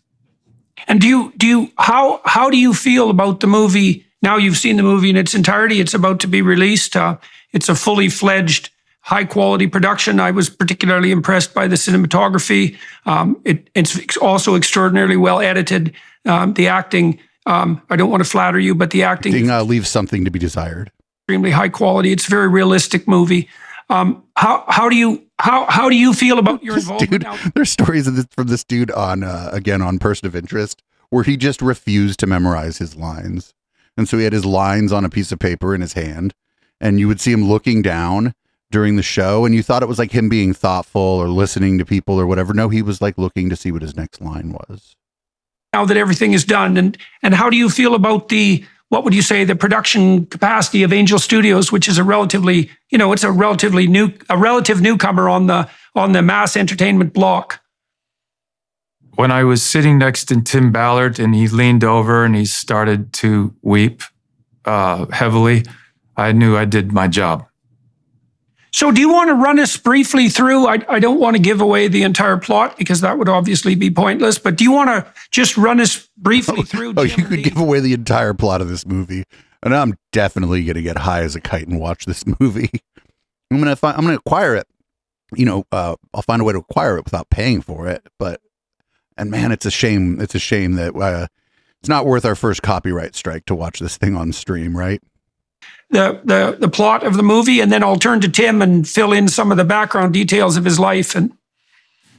[0.87, 4.07] And do you do you how how do you feel about the movie?
[4.23, 5.81] Now you've seen the movie in its entirety.
[5.81, 6.97] It's about to be released.
[6.97, 7.17] Uh,
[7.53, 8.71] it's a fully fledged,
[9.07, 10.19] high quality production.
[10.19, 12.77] I was particularly impressed by the cinematography.
[13.07, 15.95] Um, it, it's also extraordinarily well edited.
[16.25, 17.21] Um, the acting.
[17.47, 20.31] Um, I don't want to flatter you, but the acting Thing, uh, leaves something to
[20.33, 20.91] be desired.
[21.23, 22.11] extremely high quality.
[22.11, 23.49] It's a very realistic movie.
[23.89, 27.39] Um, how how do you how how do you feel about your involvement dude, now?
[27.55, 31.23] there's stories of this, from this dude on uh, again on Person of Interest where
[31.23, 33.55] he just refused to memorize his lines,
[33.97, 36.35] and so he had his lines on a piece of paper in his hand,
[36.81, 38.35] and you would see him looking down
[38.71, 41.85] during the show, and you thought it was like him being thoughtful or listening to
[41.85, 42.53] people or whatever.
[42.55, 44.95] No, he was like looking to see what his next line was.
[45.73, 49.15] now that everything is done and and how do you feel about the what would
[49.15, 53.25] you say the production capacity of Angel Studios which is a relatively you know it's
[53.25, 57.61] a relatively new a relative newcomer on the on the mass entertainment block
[59.17, 63.13] When I was sitting next to Tim Ballard and he leaned over and he started
[63.15, 64.03] to weep
[64.65, 65.65] uh, heavily,
[66.17, 67.47] I knew I did my job.
[68.77, 71.61] So do you want to run us briefly through I, I don't want to give
[71.61, 75.11] away the entire plot because that would obviously be pointless but do you want to
[75.31, 78.69] just run us briefly through Oh, Jim you could give away the entire plot of
[78.69, 79.25] this movie,
[79.63, 82.71] and I'm definitely gonna get high as a kite and watch this movie.
[83.51, 84.67] I'm gonna find, I'm gonna acquire it.
[85.35, 88.07] You know, uh, I'll find a way to acquire it without paying for it.
[88.19, 88.41] But
[89.17, 90.21] and man, it's a shame.
[90.21, 91.27] It's a shame that uh,
[91.81, 95.03] it's not worth our first copyright strike to watch this thing on stream, right?
[95.91, 99.13] The, the the plot of the movie and then I'll turn to Tim and fill
[99.13, 101.33] in some of the background details of his life and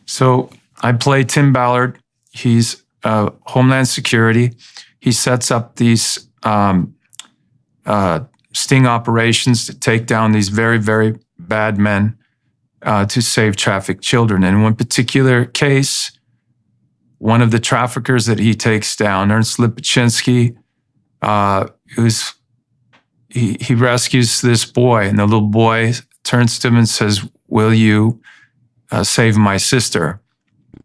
[0.06, 0.50] So
[0.82, 2.00] I play Tim Ballard.
[2.32, 4.54] He's uh, Homeland Security.
[5.00, 6.96] He sets up these um,
[7.86, 8.22] uh,
[8.54, 12.18] sting operations to take down these very, very bad men
[12.82, 14.44] uh, to save trafficked children.
[14.44, 16.12] And in one particular case,
[17.18, 20.56] one of the traffickers that he takes down, Ernst Lipachinski,
[21.22, 22.34] uh, who's
[23.30, 27.74] he, he rescues this boy, and the little boy turns to him and says, "Will
[27.74, 28.22] you
[28.92, 30.22] uh, save my sister?"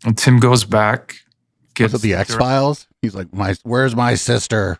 [0.05, 2.88] And Tim goes back, Was gets it the X Files?
[3.00, 4.78] He's like, my, where's my sister?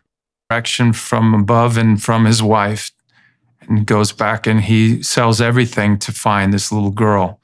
[0.53, 2.91] direction from above and from his wife,
[3.63, 7.41] and goes back and he sells everything to find this little girl.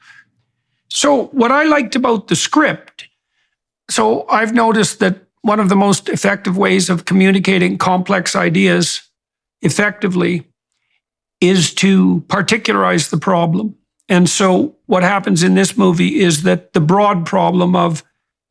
[0.89, 3.09] So, what I liked about the script,
[3.89, 9.08] so I've noticed that one of the most effective ways of communicating complex ideas
[9.63, 10.47] effectively
[11.41, 13.75] is to particularize the problem.
[14.09, 18.03] And so, what happens in this movie is that the broad problem of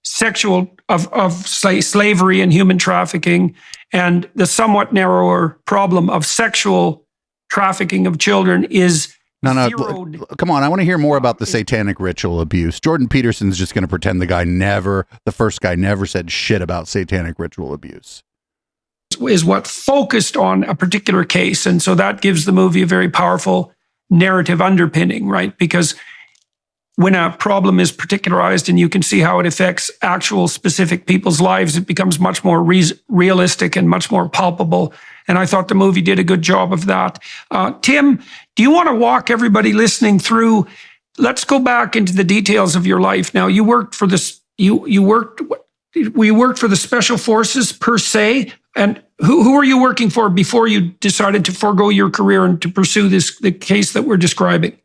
[0.03, 3.55] sexual, of, of sla- slavery and human trafficking,
[3.91, 7.05] and the somewhat narrower problem of sexual
[7.49, 9.67] trafficking of children is No, no.
[9.69, 10.63] zeroed Come on.
[10.63, 12.79] I want to hear more about the satanic ritual abuse.
[12.79, 16.61] Jordan Peterson's just going to pretend the guy never, the first guy never said shit
[16.61, 18.23] about satanic ritual abuse.
[19.27, 21.65] Is what focused on a particular case.
[21.65, 23.73] And so that gives the movie a very powerful
[24.09, 25.57] narrative underpinning, right?
[25.57, 25.95] Because
[26.95, 31.39] when a problem is particularized and you can see how it affects actual specific people's
[31.39, 34.93] lives, it becomes much more re- realistic and much more palpable.
[35.27, 37.19] And I thought the movie did a good job of that.
[37.51, 38.23] Uh, Tim,
[38.55, 40.65] do you want to walk everybody listening through?
[41.19, 43.33] Let's go back into the details of your life.
[43.33, 44.41] Now, you worked for this.
[44.57, 45.41] You you worked.
[46.13, 48.53] We worked for the special forces per se.
[48.75, 52.61] And who who were you working for before you decided to forego your career and
[52.61, 54.77] to pursue this the case that we're describing?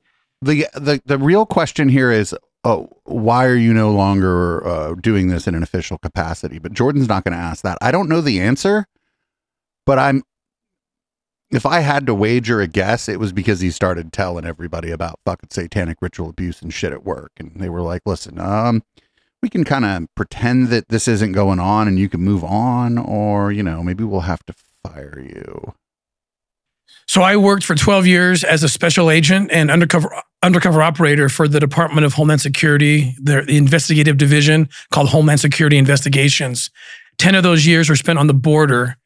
[0.43, 2.35] the the the real question here is
[2.65, 7.09] oh why are you no longer uh, doing this in an official capacity but jordan's
[7.09, 8.87] not going to ask that i don't know the answer
[9.87, 10.23] but i'm
[11.53, 15.21] if i had to wager a guess it was because he started telling everybody about
[15.25, 18.83] fucking satanic ritual abuse and shit at work and they were like listen um
[19.43, 22.97] we can kind of pretend that this isn't going on and you can move on
[22.99, 25.75] or you know maybe we'll have to fire you
[27.07, 30.11] So I worked for 12 years as a special agent and undercover
[30.43, 36.71] undercover operator for the Department of Homeland Security, the, investigative division called Homeland Security Investigations.
[37.19, 38.97] 10 of those years were spent on the border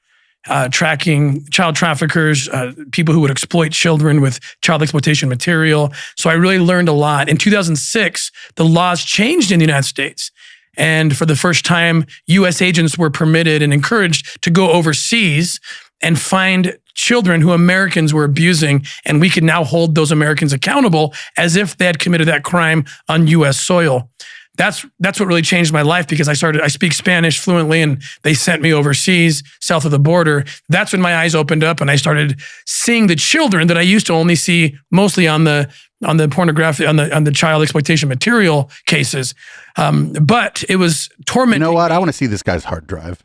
[0.48, 5.92] uh, tracking child traffickers, uh, people who would exploit children with child exploitation material.
[6.16, 7.28] So I really learned a lot.
[7.28, 10.30] In 2006, the laws changed in the United States.
[10.76, 15.58] And for the first time, US agents were permitted and encouraged to go overseas
[16.02, 18.84] and find children who Americans were abusing.
[19.04, 22.84] And we could now hold those Americans accountable as if they had committed that crime
[23.08, 24.10] on US soil.
[24.56, 28.02] That's that's what really changed my life because I started I speak Spanish fluently and
[28.22, 30.44] they sent me overseas south of the border.
[30.68, 34.06] That's when my eyes opened up and I started seeing the children that I used
[34.06, 35.72] to only see mostly on the
[36.04, 39.34] on the pornography on the on the child exploitation material cases.
[39.76, 41.60] Um, but it was torment.
[41.60, 41.92] You know what?
[41.92, 43.22] I want to see this guy's hard drive.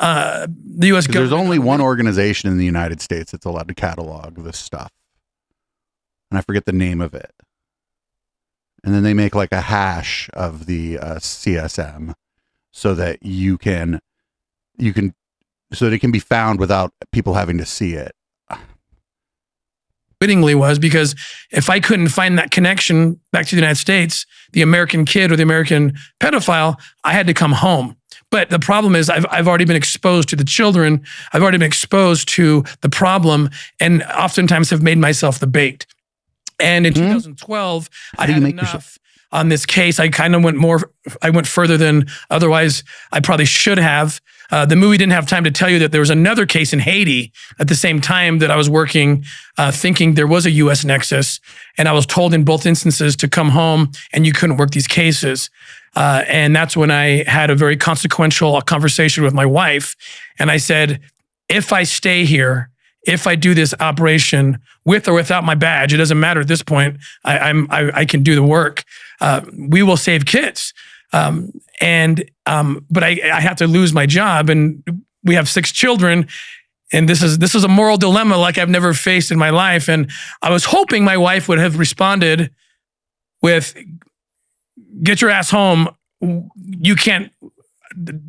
[0.00, 1.06] uh, the U.S.
[1.06, 4.90] There's only one organization in the United States that's allowed to catalog this stuff.
[6.30, 7.32] And I forget the name of it.
[8.86, 12.14] And then they make like a hash of the uh, CSM
[12.70, 14.00] so that you can,
[14.78, 15.12] you can,
[15.72, 18.12] so that it can be found without people having to see it.
[20.20, 21.16] wittingly was because
[21.50, 25.36] if I couldn't find that connection back to the United States, the American kid or
[25.36, 27.96] the American pedophile, I had to come home.
[28.30, 31.04] But the problem is, I've, I've already been exposed to the children.
[31.32, 35.86] I've already been exposed to the problem and oftentimes have made myself the bait.
[36.58, 36.96] And in Mhm.
[36.96, 37.88] 2012,
[38.18, 38.98] I How you had enough yourself-
[39.32, 39.98] on this case.
[40.00, 40.90] I kind of went more,
[41.20, 42.82] I went further than otherwise
[43.12, 44.20] I probably should have.
[44.52, 46.78] Uh, the movie didn't have time to tell you that there was another case in
[46.78, 49.24] Haiti at the same time that I was working,
[49.58, 50.84] uh, thinking there was a U.S.
[50.84, 51.40] nexus,
[51.76, 54.86] and I was told in both instances to come home and you couldn't work these
[54.86, 55.50] cases.
[55.96, 59.96] Uh, and that's when I had a very consequential conversation with my wife,
[60.38, 61.00] and I said,
[61.48, 62.70] if I stay here,
[63.04, 66.62] if I do this operation with or without my badge, it doesn't matter at this
[66.62, 66.96] point.
[67.24, 68.84] I, I'm I, I can do the work.
[69.20, 70.72] Uh, we will save kids.
[71.12, 74.82] Um, and um, but I, I have to lose my job, and
[75.24, 76.28] we have six children,
[76.92, 79.88] and this is this is a moral dilemma like I've never faced in my life.
[79.88, 80.10] And
[80.40, 82.50] I was hoping my wife would have responded
[83.42, 83.74] with,
[85.02, 85.88] "Get your ass home.
[86.20, 87.30] You can't."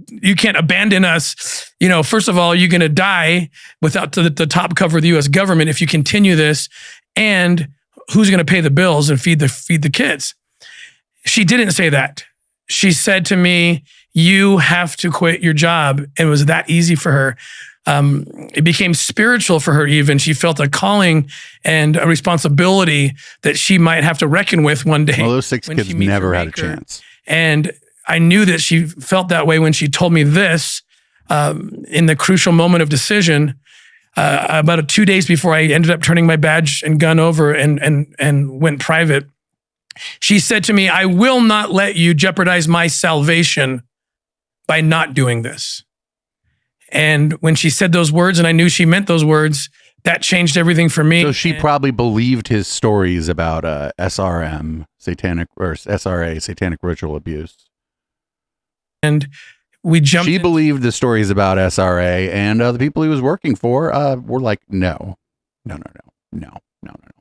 [0.09, 1.71] You can't abandon us.
[1.79, 3.49] You know, first of all, you're going to die
[3.81, 5.27] without the, the top cover of the U.S.
[5.27, 6.69] government if you continue this.
[7.15, 7.69] And
[8.13, 10.35] who's going to pay the bills and feed the feed the kids?
[11.25, 12.23] She didn't say that
[12.67, 16.95] she said to me, "You have to quit your job." And it was that easy
[16.95, 17.37] for her.
[17.85, 19.87] Um, it became spiritual for her.
[19.87, 21.29] Even she felt a calling
[21.63, 25.21] and a responsibility that she might have to reckon with one day.
[25.21, 27.01] Well, those six kids never had a chance.
[27.25, 27.71] And
[28.07, 30.81] I knew that she felt that way when she told me this
[31.29, 33.55] um, in the crucial moment of decision.
[34.15, 37.79] Uh, about two days before I ended up turning my badge and gun over and
[37.83, 39.25] and and went private,
[40.19, 43.83] she said to me, "I will not let you jeopardize my salvation
[44.67, 45.83] by not doing this."
[46.91, 49.69] And when she said those words, and I knew she meant those words,
[50.03, 51.21] that changed everything for me.
[51.21, 57.15] So she And- probably believed his stories about uh, SRM, satanic or SRA, satanic ritual
[57.15, 57.66] abuse.
[59.03, 59.27] And
[59.83, 60.27] we jumped.
[60.27, 63.93] she in- believed the stories about SRA, and uh, the people he was working for
[63.93, 65.17] uh, were like, no,
[65.65, 67.11] no, no, no, no, no, no, no.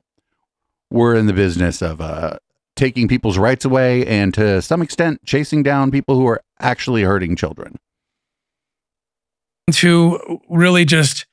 [0.89, 2.37] We're in the business of uh,
[2.75, 7.35] taking people's rights away and to some extent chasing down people who are actually hurting
[7.35, 7.77] children.
[9.71, 11.26] to really just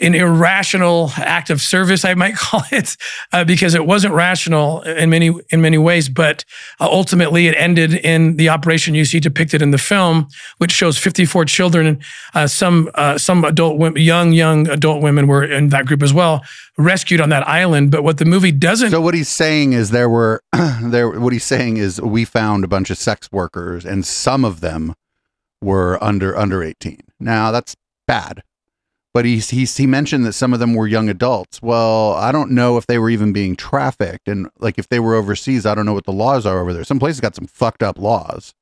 [0.00, 2.96] an irrational act of service, I might call it,
[3.32, 6.08] uh, because it wasn't rational in many in many ways.
[6.08, 6.44] But
[6.80, 10.28] uh, ultimately, it ended in the operation you see depicted in the film,
[10.58, 12.00] which shows 54 children,
[12.34, 16.12] uh, some uh, some adult women, young young adult women were in that group as
[16.12, 16.42] well,
[16.76, 17.90] rescued on that island.
[17.90, 20.42] But what the movie doesn't So what he's saying is there were
[20.82, 21.10] there.
[21.10, 24.94] What he's saying is we found a bunch of sex workers, and some of them
[25.60, 27.00] were under under eighteen.
[27.20, 27.76] Now that's
[28.06, 28.42] bad,
[29.14, 31.62] but he's, he's he mentioned that some of them were young adults.
[31.62, 35.14] Well, I don't know if they were even being trafficked, and like if they were
[35.14, 36.84] overseas, I don't know what the laws are over there.
[36.84, 38.52] Some places got some fucked up laws,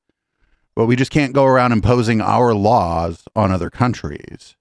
[0.75, 4.55] but we just can't go around imposing our laws on other countries.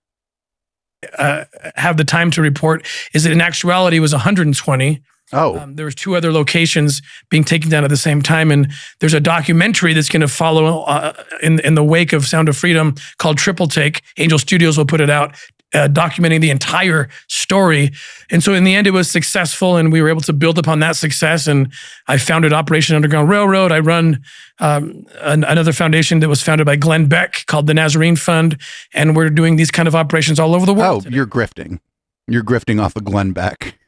[1.18, 5.03] uh, have the time to report is that in actuality it was 120.
[5.34, 8.70] Oh, Um, there was two other locations being taken down at the same time, and
[9.01, 12.57] there's a documentary that's going to follow uh, in in the wake of Sound of
[12.57, 14.03] Freedom called Triple Take.
[14.18, 15.34] Angel Studios will put it out,
[15.75, 17.93] uh, documenting the entire story.
[18.31, 20.81] And so, in the end, it was successful, and we were able to build upon
[20.81, 21.47] that success.
[21.47, 21.73] And
[22.09, 23.73] I founded Operation Underground Railroad.
[23.73, 24.23] I run
[24.59, 28.61] um, an, another foundation that was founded by Glenn Beck called the Nazarene Fund,
[28.95, 31.03] and we're doing these kind of operations all over the oh, world.
[31.05, 31.16] today.
[31.16, 31.81] you're grifting.
[32.29, 33.79] You're grifting off of Glenn Beck.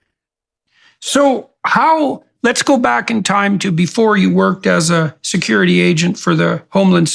[1.01, 6.19] So, how, let's go back in time to before you worked as a security agent
[6.19, 7.13] for the Homeland,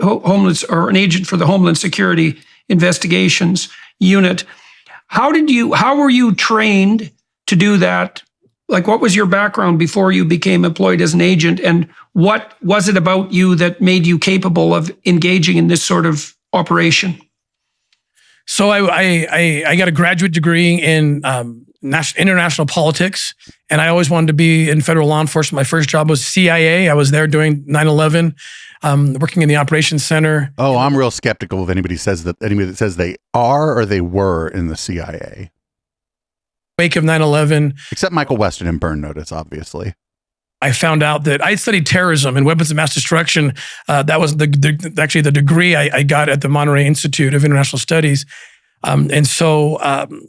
[0.00, 2.38] Ho- Homeland or an agent for the Homeland Security
[2.68, 4.44] Investigations Unit.
[5.08, 7.10] How did you, how were you trained
[7.46, 8.22] to do that?
[8.68, 11.58] Like, what was your background before you became employed as an agent?
[11.60, 16.04] And what was it about you that made you capable of engaging in this sort
[16.04, 17.18] of operation?
[18.46, 23.34] So I I I, got a graduate degree in um, international politics,
[23.68, 25.60] and I always wanted to be in federal law enforcement.
[25.60, 26.88] My first job was CIA.
[26.88, 28.34] I was there during 9/11,
[28.82, 30.52] um, working in the operations center.
[30.58, 34.00] Oh, I'm real skeptical of anybody says that anybody that says they are or they
[34.00, 35.50] were in the CIA.
[36.78, 39.94] wake of 9/11, Except Michael Weston and Burn Notice, obviously.
[40.60, 43.54] I found out that I studied terrorism and weapons of mass destruction.
[43.86, 47.32] Uh, that was the, the actually the degree I, I, got at the Monterey Institute
[47.32, 48.26] of International Studies,
[48.82, 50.20] um, and so um,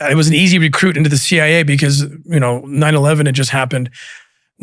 [0.00, 3.90] I was an easy recruit into the CIA because you know 9/11 had just happened.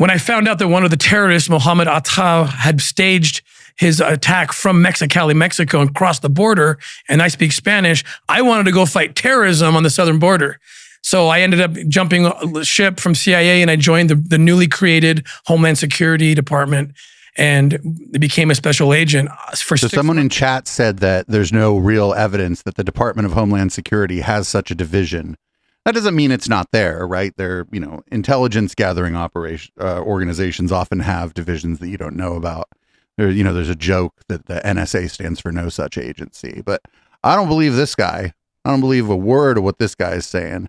[0.02, 3.40] When I found out that one of the terrorists, Mohammed Atta, had staged
[3.78, 8.64] his attack from Mexicali, Mexico, and crossed the border, and I speak Spanish, I wanted
[8.64, 10.58] to go fight terrorism on the southern border.
[11.04, 12.32] So I ended up jumping
[12.64, 16.96] ship from CIA and I joined the, the newly created Homeland Security Department
[17.36, 17.78] and
[18.10, 20.34] became a special agent for so someone months.
[20.34, 24.48] in chat said that there's no real evidence that the department of homeland security has
[24.48, 25.36] such a division
[25.84, 27.36] that doesn't mean it's not there right?
[27.36, 32.34] There you know intelligence gathering operation uh, organizations often have divisions that you don't know
[32.34, 32.68] about.
[33.16, 36.82] There you know there's a joke that the nsa stands for no such agency but
[37.22, 38.32] i don't believe this guy.
[38.64, 40.68] I don't believe a word of what this guy is saying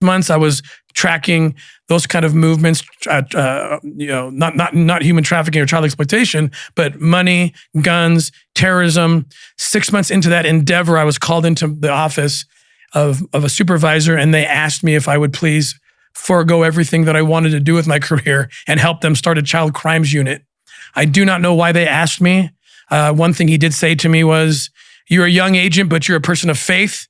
[0.00, 0.62] months I was
[0.94, 1.54] tracking
[1.88, 5.84] those kind of movements, uh, uh, you know, not not not human trafficking or child
[5.84, 9.26] exploitation, but money, guns, terrorism.
[9.58, 12.44] Six months into that endeavor, I was called into the office
[12.94, 15.78] of of a supervisor, and they asked me if I would please
[16.14, 19.42] forego everything that I wanted to do with my career and help them start a
[19.42, 20.42] child crimes unit.
[20.94, 22.50] I do not know why they asked me.
[22.90, 24.70] Uh, one thing he did say to me was,
[25.08, 27.06] "You're a young agent, but you're a person of faith."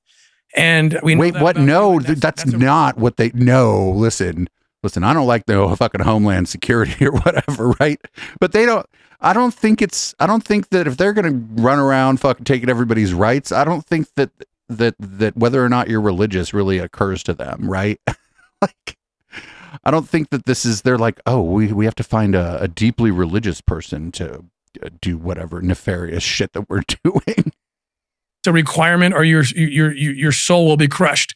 [0.57, 1.35] And we wait.
[1.41, 1.57] What?
[1.57, 3.31] No, that's, that's, that's not what they.
[3.35, 4.49] No, listen,
[4.83, 5.05] listen.
[5.05, 8.01] I don't like the fucking Homeland Security or whatever, right?
[8.41, 8.87] But they don't.
[9.21, 10.15] I don't think it's.
[10.19, 13.65] I don't think that if they're going to run around fucking taking everybody's rights, I
[13.65, 14.31] don't think that
[14.69, 18.01] that that whether or not you're religious really occurs to them, right?
[18.63, 18.97] like,
[19.85, 20.83] I don't think that this is.
[20.83, 24.45] They're like, oh, we we have to find a, a deeply religious person to
[24.83, 27.53] uh, do whatever nefarious shit that we're doing
[28.47, 31.35] a requirement or your, your, your soul will be crushed.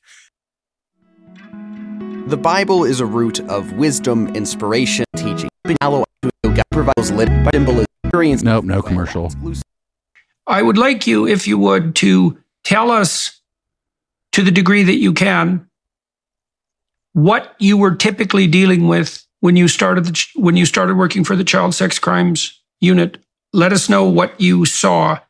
[2.26, 5.50] The Bible is a root of wisdom, inspiration, teaching.
[8.42, 9.30] Nope, no commercial.
[10.46, 13.40] I would like you, if you would, to tell us
[14.32, 15.68] to the degree that you can
[17.12, 21.36] what you were typically dealing with when you started the, when you started working for
[21.36, 23.18] the child sex crimes unit.
[23.52, 25.20] Let us know what you saw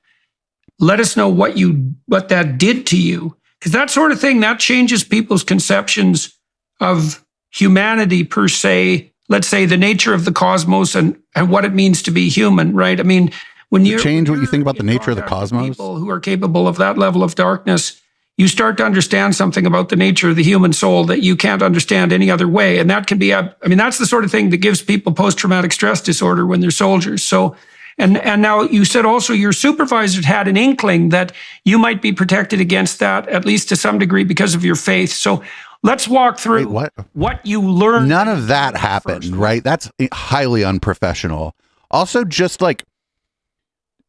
[0.84, 3.36] let us know what you what that did to you.
[3.58, 6.36] Because that sort of thing that changes people's conceptions
[6.80, 9.12] of humanity per se.
[9.28, 12.74] Let's say the nature of the cosmos and and what it means to be human
[12.74, 13.00] right?
[13.00, 13.32] I mean
[13.70, 15.70] when you change what you think about the nature of the cosmos?
[15.70, 18.00] people who are capable of that level of darkness.
[18.36, 21.62] You start to understand something about the nature of the human soul that you can't
[21.62, 22.80] understand any other way.
[22.80, 25.12] And that can be a, i mean that's the sort of thing that gives people
[25.12, 27.22] post-traumatic stress disorder when they're soldiers.
[27.22, 27.56] So
[27.98, 31.32] and, and now you said also your supervisors had an inkling that
[31.64, 35.10] you might be protected against that, at least to some degree, because of your faith.
[35.10, 35.42] So
[35.82, 36.92] let's walk through Wait, what?
[37.12, 38.08] what you learned.
[38.08, 39.62] None of that happened, right?
[39.62, 41.54] That's eh, highly unprofessional.
[41.90, 42.82] Also, just like,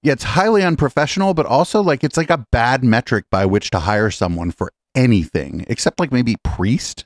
[0.02, 3.80] yeah, it's highly unprofessional, but also like it's like a bad metric by which to
[3.80, 7.06] hire someone for anything, except like maybe priest.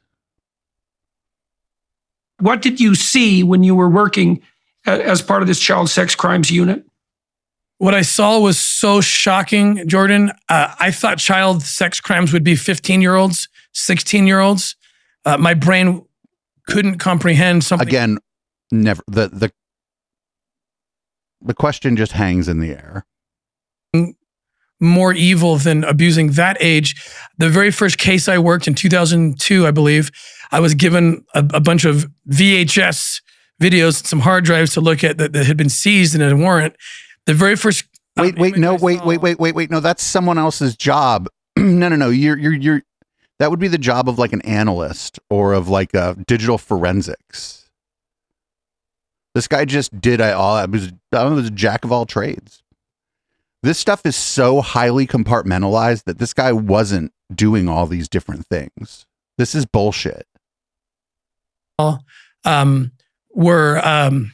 [2.39, 4.41] What did you see when you were working
[4.89, 6.83] as part of this child sex crimes unit?
[7.79, 10.31] What I saw was so shocking, Jordan.
[10.49, 14.75] Uh, I thought child sex crimes would be 15 year olds, 16 year olds.
[15.25, 16.05] Uh, my brain
[16.67, 17.87] couldn't comprehend something.
[17.87, 18.17] Again,
[18.71, 19.01] never.
[19.07, 19.51] The, the,
[21.41, 23.05] the question just hangs in the air.
[24.81, 26.95] More evil than abusing that age.
[27.37, 30.11] The very first case I worked in 2002, I believe,
[30.51, 33.21] I was given a, a bunch of VHS
[33.59, 36.35] videos, and some hard drives to look at that, that had been seized in a
[36.35, 36.75] warrant.
[37.25, 37.85] The very first.
[38.17, 39.71] Wait, wait, no, wait, wait, wait, wait, wait.
[39.71, 41.27] No, that's someone else's job.
[41.57, 42.09] no, no, no.
[42.09, 42.81] You're, you're, you're.
[43.37, 47.69] That would be the job of like an analyst or of like a digital forensics.
[49.35, 50.55] This guy just did I all.
[50.55, 52.61] I was, I was a jack of all trades.
[53.61, 59.05] This stuff is so highly compartmentalized that this guy wasn't doing all these different things.
[59.37, 60.25] This is bullshit.
[61.77, 62.91] Um,
[63.39, 64.33] were um,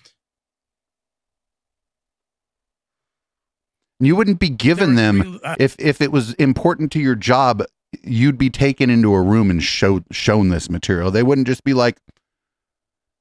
[3.99, 7.63] you wouldn't be given them uh, if if it was important to your job
[8.03, 11.11] you'd be taken into a room and showed shown this material.
[11.11, 11.99] They wouldn't just be like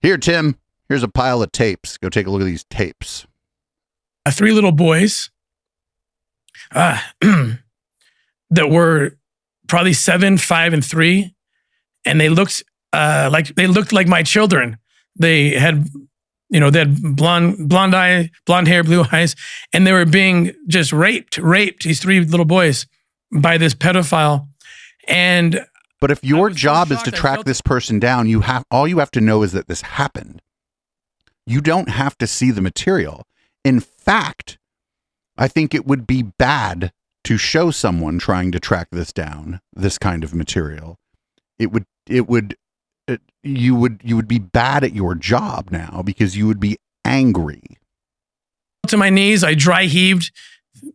[0.00, 0.56] here tim
[0.88, 1.98] here's a pile of tapes.
[1.98, 3.26] Go take a look at these tapes.
[4.24, 5.30] Uh, three little boys
[6.74, 9.18] uh, that were
[9.68, 11.34] probably seven five and three
[12.06, 12.64] and they looked
[12.94, 14.78] uh, like they looked like my children
[15.16, 15.86] they had,
[16.50, 19.34] you know, they had blonde, blonde eye, blonde hair, blue eyes,
[19.72, 21.84] and they were being just raped, raped.
[21.84, 22.86] These three little boys
[23.32, 24.48] by this pedophile,
[25.08, 25.66] And
[26.00, 28.64] But if your was so job is to track felt- this person down, you have
[28.70, 30.40] all you have to know is that this happened.
[31.46, 33.26] You don't have to see the material.
[33.64, 34.58] In fact,
[35.36, 36.92] I think it would be bad
[37.24, 40.98] to show someone trying to track this down, this kind of material.
[41.58, 42.56] It would it would
[43.42, 47.62] you would you would be bad at your job now because you would be angry.
[48.88, 49.44] to my knees.
[49.44, 50.30] I dry heaved,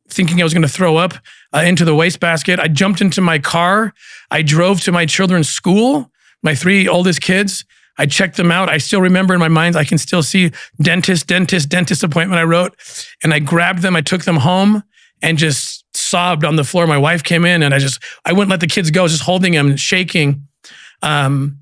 [0.09, 1.13] thinking I was going to throw up
[1.53, 2.59] uh, into the wastebasket.
[2.59, 3.93] I jumped into my car.
[4.29, 6.11] I drove to my children's school,
[6.43, 7.65] my three oldest kids.
[7.97, 8.69] I checked them out.
[8.69, 10.51] I still remember in my mind, I can still see
[10.81, 12.75] dentist, dentist, dentist appointment I wrote.
[13.23, 14.83] And I grabbed them, I took them home
[15.21, 16.87] and just sobbed on the floor.
[16.87, 19.53] My wife came in and I just, I wouldn't let the kids go, just holding
[19.53, 20.47] them, shaking.
[21.01, 21.59] Um,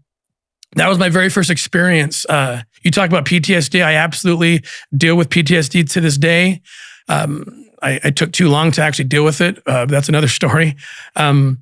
[0.76, 2.26] that was my very first experience.
[2.26, 3.84] Uh, you talk about PTSD.
[3.84, 4.64] I absolutely
[4.96, 6.62] deal with PTSD to this day.
[7.08, 9.62] Um, I, I took too long to actually deal with it.
[9.66, 10.76] Uh, that's another story.
[11.16, 11.62] Um,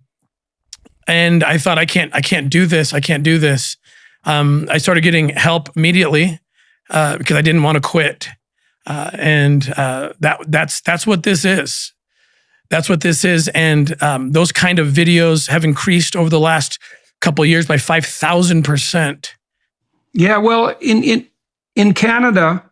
[1.07, 2.93] and I thought I can't, I can't do this.
[2.93, 3.77] I can't do this.
[4.23, 6.39] Um, I started getting help immediately
[6.89, 8.29] uh, because I didn't want to quit.
[8.87, 11.93] Uh, and uh, that that's that's what this is.
[12.69, 13.47] That's what this is.
[13.49, 16.79] And um, those kind of videos have increased over the last
[17.21, 19.35] couple years by five thousand percent.
[20.13, 21.27] Yeah, well, in in
[21.75, 22.63] in Canada,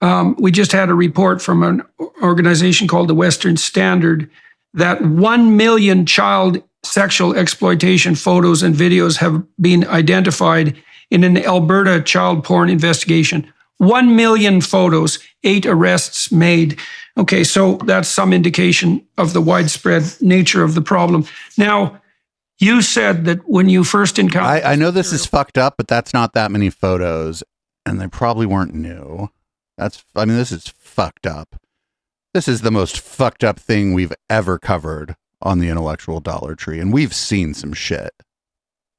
[0.00, 1.82] um, we just had a report from an
[2.22, 4.30] organization called the Western Standard
[4.74, 10.76] that one million child sexual exploitation photos and videos have been identified
[11.10, 13.52] in an Alberta child porn investigation.
[13.78, 16.78] One million photos, eight arrests made.
[17.16, 21.26] Okay, so that's some indication of the widespread nature of the problem.
[21.58, 22.00] Now,
[22.58, 25.88] you said that when you first encountered, I, I know this is fucked up, but
[25.88, 27.42] that's not that many photos,
[27.84, 29.30] and they probably weren't new.
[29.76, 31.56] That's I mean, this is fucked up.
[32.34, 36.78] This is the most fucked up thing we've ever covered on the intellectual Dollar Tree,
[36.78, 38.12] and we've seen some shit.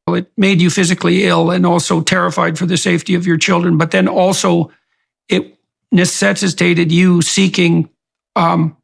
[0.06, 3.78] Well, it made you physically ill and also terrified for the safety of your children,
[3.78, 4.72] but then also
[5.30, 5.58] it
[5.91, 7.89] necessitated you seeking
[8.36, 8.76] um,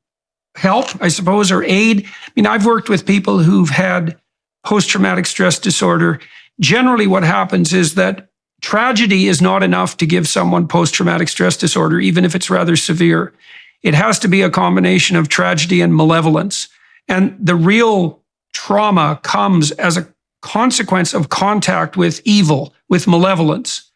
[0.55, 2.05] help, I suppose, or aid.
[2.05, 4.17] I mean, I've worked with people who've had
[4.65, 6.19] post traumatic stress disorder.
[6.59, 8.29] Generally, what happens is that
[8.61, 12.75] tragedy is not enough to give someone post traumatic stress disorder, even if it's rather
[12.75, 13.33] severe.
[13.81, 16.67] It has to be a combination of tragedy and malevolence.
[17.07, 18.21] And the real
[18.53, 20.07] trauma comes as a
[20.41, 23.89] consequence of contact with evil, with malevolence.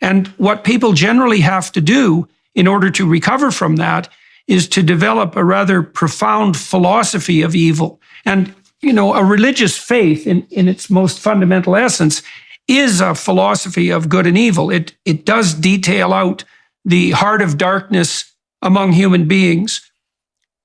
[0.00, 4.08] And what people generally have to do in order to recover from that
[4.46, 8.00] is to develop a rather profound philosophy of evil.
[8.24, 12.22] And, you know, a religious faith in, in its most fundamental essence
[12.68, 14.70] is a philosophy of good and evil.
[14.70, 16.44] It, it does detail out
[16.84, 19.90] the heart of darkness among human beings,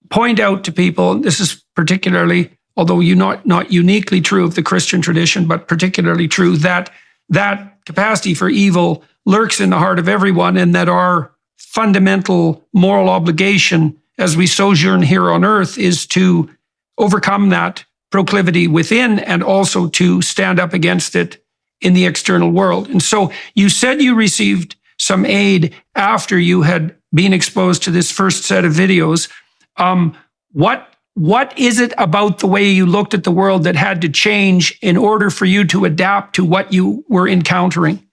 [0.10, 4.64] point out to people, this is particularly, although you not, not uniquely true of the
[4.64, 6.92] Christian tradition, but particularly true that
[7.30, 13.10] that capacity for evil lurks in the heart of everyone and that our fundamental moral
[13.10, 16.50] obligation as we sojourn here on earth is to
[16.98, 17.84] overcome that
[18.14, 21.44] proclivity within and also to stand up against it
[21.82, 22.88] in the external world.
[22.88, 28.12] And so you said you received some aid after you had been exposed to this
[28.12, 29.32] first set of videos.
[29.78, 30.16] Um,
[30.52, 34.10] what what is it about the way you looked at the world that had to
[34.10, 38.08] change in order for you to adapt to what you were encountering?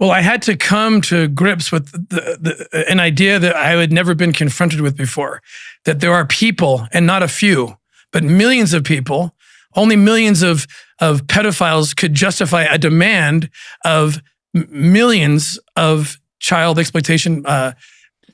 [0.00, 3.92] Well, I had to come to grips with the, the, an idea that I had
[3.92, 5.42] never been confronted with before
[5.84, 7.76] that there are people, and not a few,
[8.12, 9.34] but millions of people,
[9.74, 10.66] only millions of,
[11.00, 13.50] of pedophiles could justify a demand
[13.84, 14.22] of
[14.54, 17.72] m- millions of child exploitation uh,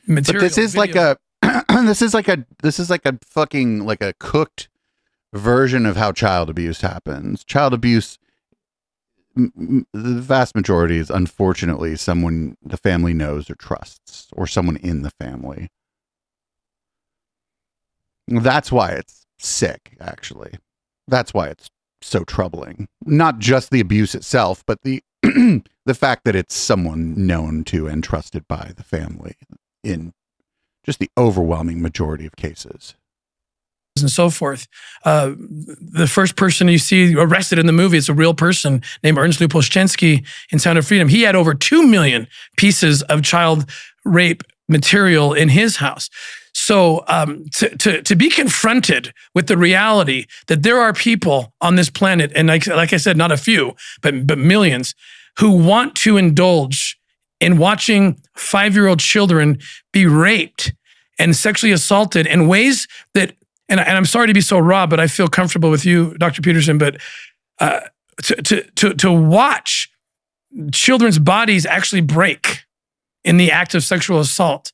[0.06, 0.42] material.
[0.42, 1.16] But this is like a
[1.84, 4.68] this is like a this is like a fucking like a cooked
[5.32, 7.44] version of how child abuse happens.
[7.44, 8.18] Child abuse
[9.36, 14.76] m- m- the vast majority is unfortunately someone the family knows or trusts or someone
[14.76, 15.68] in the family.
[18.26, 20.52] That's why it's sick actually.
[21.06, 21.68] That's why it's
[22.02, 22.88] so troubling.
[23.04, 28.04] Not just the abuse itself, but the the fact that it's someone known to and
[28.04, 29.34] trusted by the family
[29.82, 30.12] in
[30.84, 32.94] just the overwhelming majority of cases.
[34.00, 34.68] and so forth.
[35.04, 39.18] Uh, the first person you see arrested in the movie is a real person named
[39.18, 41.08] Ernst Lupolszczynski in Sound of Freedom.
[41.08, 43.68] He had over 2 million pieces of child
[44.04, 46.10] rape material in his house.
[46.68, 51.76] So um, to, to, to be confronted with the reality that there are people on
[51.76, 54.94] this planet, and like, like I said, not a few, but, but millions,
[55.38, 57.00] who want to indulge
[57.40, 59.58] in watching five year old children
[59.94, 60.74] be raped
[61.18, 63.34] and sexually assaulted in ways that
[63.70, 66.42] and, and I'm sorry to be so raw, but I feel comfortable with you, Dr.
[66.42, 66.76] Peterson.
[66.76, 66.98] But
[67.60, 67.80] uh,
[68.24, 69.90] to, to, to, to watch
[70.72, 72.64] children's bodies actually break
[73.24, 74.70] in the act of sexual assault,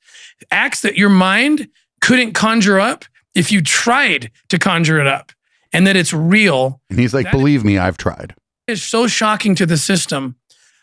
[0.50, 1.68] acts that your mind
[2.04, 5.32] couldn't conjure up if you tried to conjure it up,
[5.72, 6.80] and that it's real.
[6.90, 8.34] And he's like, That- believe me, I've tried.
[8.66, 10.36] It's so shocking to the system.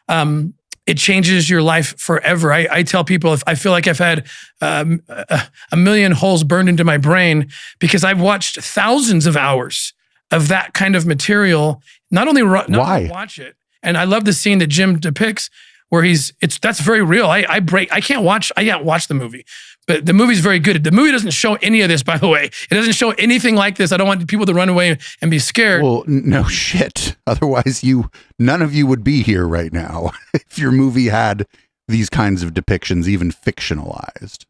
[0.07, 0.53] Um,
[0.85, 2.51] it changes your life forever.
[2.51, 4.27] I, I tell people if I feel like I've had
[4.61, 7.49] um, a, a million holes burned into my brain
[7.79, 9.93] because I've watched thousands of hours
[10.31, 11.81] of that kind of material.
[12.09, 13.09] Not only, not only Why?
[13.11, 15.49] watch it, and I love the scene that Jim depicts
[15.89, 17.27] where he's it's that's very real.
[17.27, 17.91] I, I break.
[17.93, 18.51] I can't watch.
[18.57, 19.45] I can't watch the movie,
[19.87, 20.83] but the movie's very good.
[20.83, 22.45] The movie doesn't show any of this, by the way.
[22.45, 23.91] It doesn't show anything like this.
[23.91, 25.83] I don't want people to run away and be scared.
[25.83, 27.15] Well, no shit.
[27.27, 31.47] Otherwise, you none of you would be here right now if your movie had
[31.87, 34.45] these kinds of depictions, even fictionalized.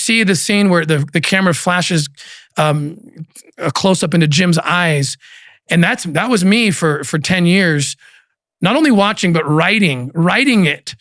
[0.00, 2.08] see the scene where the, the camera flashes
[2.56, 2.98] um,
[3.58, 5.16] a close up into Jim's eyes,
[5.68, 7.96] and that's that was me for for ten years,
[8.60, 10.94] not only watching but writing writing it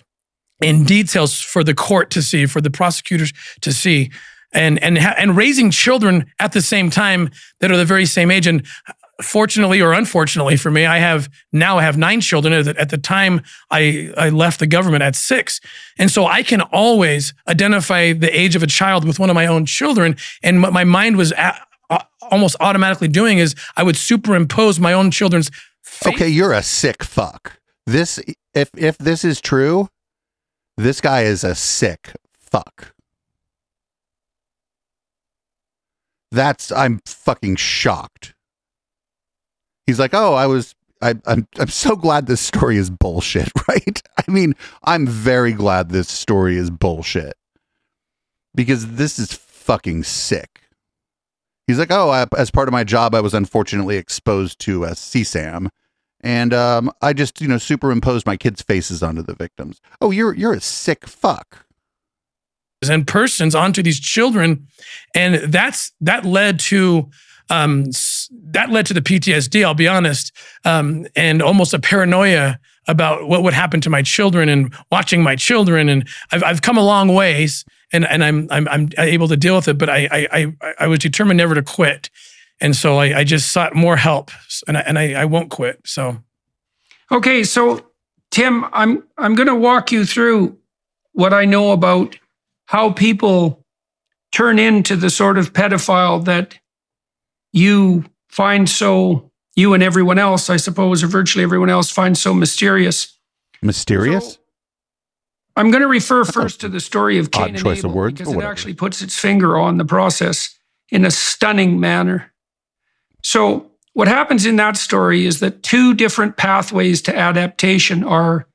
[0.62, 4.12] in details for the court to see, for the prosecutors to see,
[4.54, 7.30] and and ha- and raising children at the same time
[7.60, 8.66] that are the very same age and.
[9.22, 12.52] Fortunately or unfortunately for me, I have now I have nine children.
[12.52, 15.62] At the, at the time I, I left the government at six.
[16.00, 19.46] And so I can always identify the age of a child with one of my
[19.46, 20.16] own children.
[20.42, 24.94] And what my mind was a- a- almost automatically doing is I would superimpose my
[24.94, 25.52] own children's
[25.84, 26.16] face.
[26.16, 27.60] Okay, you're a sick fuck.
[27.86, 28.20] This
[28.56, 29.90] if if this is true,
[30.78, 32.94] this guy is a sick fuck.
[36.32, 38.34] That's I'm fucking shocked.
[39.86, 44.02] He's like, "Oh, I was I, I'm I'm so glad this story is bullshit, right?
[44.18, 47.34] I mean, I'm very glad this story is bullshit
[48.56, 50.62] because this is fucking sick.
[51.68, 54.92] He's like, oh, I, as part of my job, I was unfortunately exposed to a
[54.92, 55.70] CSAM,
[56.24, 59.82] and um, I just you know superimposed my kids' faces onto the victims.
[60.02, 61.66] Oh, you're you're a sick fuck.
[62.90, 64.68] and persons onto these children,
[65.14, 67.10] and that's that led to
[67.50, 67.86] um,
[68.32, 69.64] that led to the PTSD.
[69.64, 70.32] I'll be honest,
[70.66, 72.58] um, and almost a paranoia
[72.88, 75.90] about what would happen to my children and watching my children.
[75.90, 79.56] And I've I've come a long ways, and and I'm I'm I'm able to deal
[79.56, 79.78] with it.
[79.78, 80.28] But I I
[80.62, 82.10] I, I was determined never to quit,
[82.64, 84.32] and so I, I just sought more help,
[84.68, 85.82] and I, and I, I won't quit.
[85.86, 86.18] So.
[87.12, 87.86] Okay, so
[88.32, 90.58] Tim, I'm I'm going to walk you through
[91.12, 92.18] what I know about
[92.66, 93.64] how people
[94.32, 96.58] turn into the sort of pedophile that
[97.52, 102.34] you find so you and everyone else, I suppose, or virtually everyone else finds so
[102.34, 103.16] mysterious.
[103.62, 104.34] Mysterious.
[104.34, 104.40] So,
[105.56, 107.96] I'm going to refer first to the story of Cain Odd and choice of Abel
[107.96, 110.58] words, because it actually puts its finger on the process
[110.90, 112.33] in a stunning manner.
[113.24, 118.48] So, what happens in that story is that two different pathways to adaptation are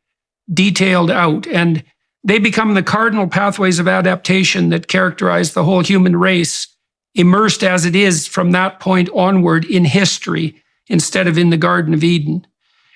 [0.53, 1.85] detailed out, and
[2.25, 6.67] they become the cardinal pathways of adaptation that characterize the whole human race,
[7.15, 11.95] immersed as it is from that point onward in history instead of in the Garden
[11.95, 12.47] of Eden.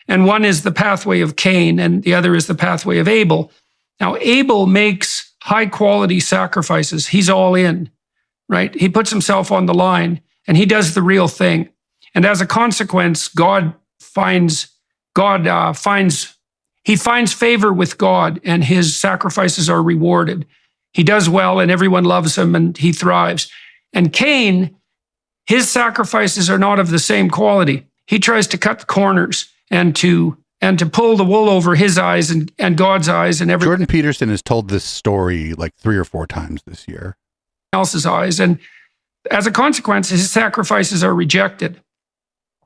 [0.09, 3.53] And one is the pathway of Cain, and the other is the pathway of Abel.
[4.01, 7.07] Now, Abel makes high quality sacrifices.
[7.07, 7.89] He's all in,
[8.49, 8.75] right?
[8.75, 11.69] He puts himself on the line and he does the real thing.
[12.15, 14.69] And as a consequence, God finds,
[15.15, 16.37] God uh, finds,
[16.85, 20.47] he finds favor with God and his sacrifices are rewarded.
[20.93, 23.51] He does well and everyone loves him and he thrives.
[23.93, 24.77] And Cain,
[25.47, 27.87] his sacrifices are not of the same quality.
[28.07, 31.99] He tries to cut the corners and to and to pull the wool over his
[31.99, 35.97] eyes and, and God's eyes and everyone Jordan Peterson has told this story like three
[35.97, 37.17] or four times this year.
[37.73, 38.39] else's eyes.
[38.39, 38.61] And
[39.31, 41.81] as a consequence, his sacrifices are rejected.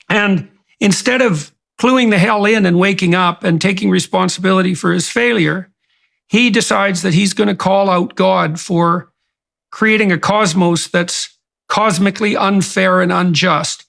[0.09, 0.51] And
[0.81, 5.71] instead of cluing the hell in and waking up and taking responsibility for his failure,
[6.29, 9.13] he decides that he's going to call out God for
[9.71, 11.37] creating a cosmos that's
[11.69, 13.85] cosmically unfair and unjust.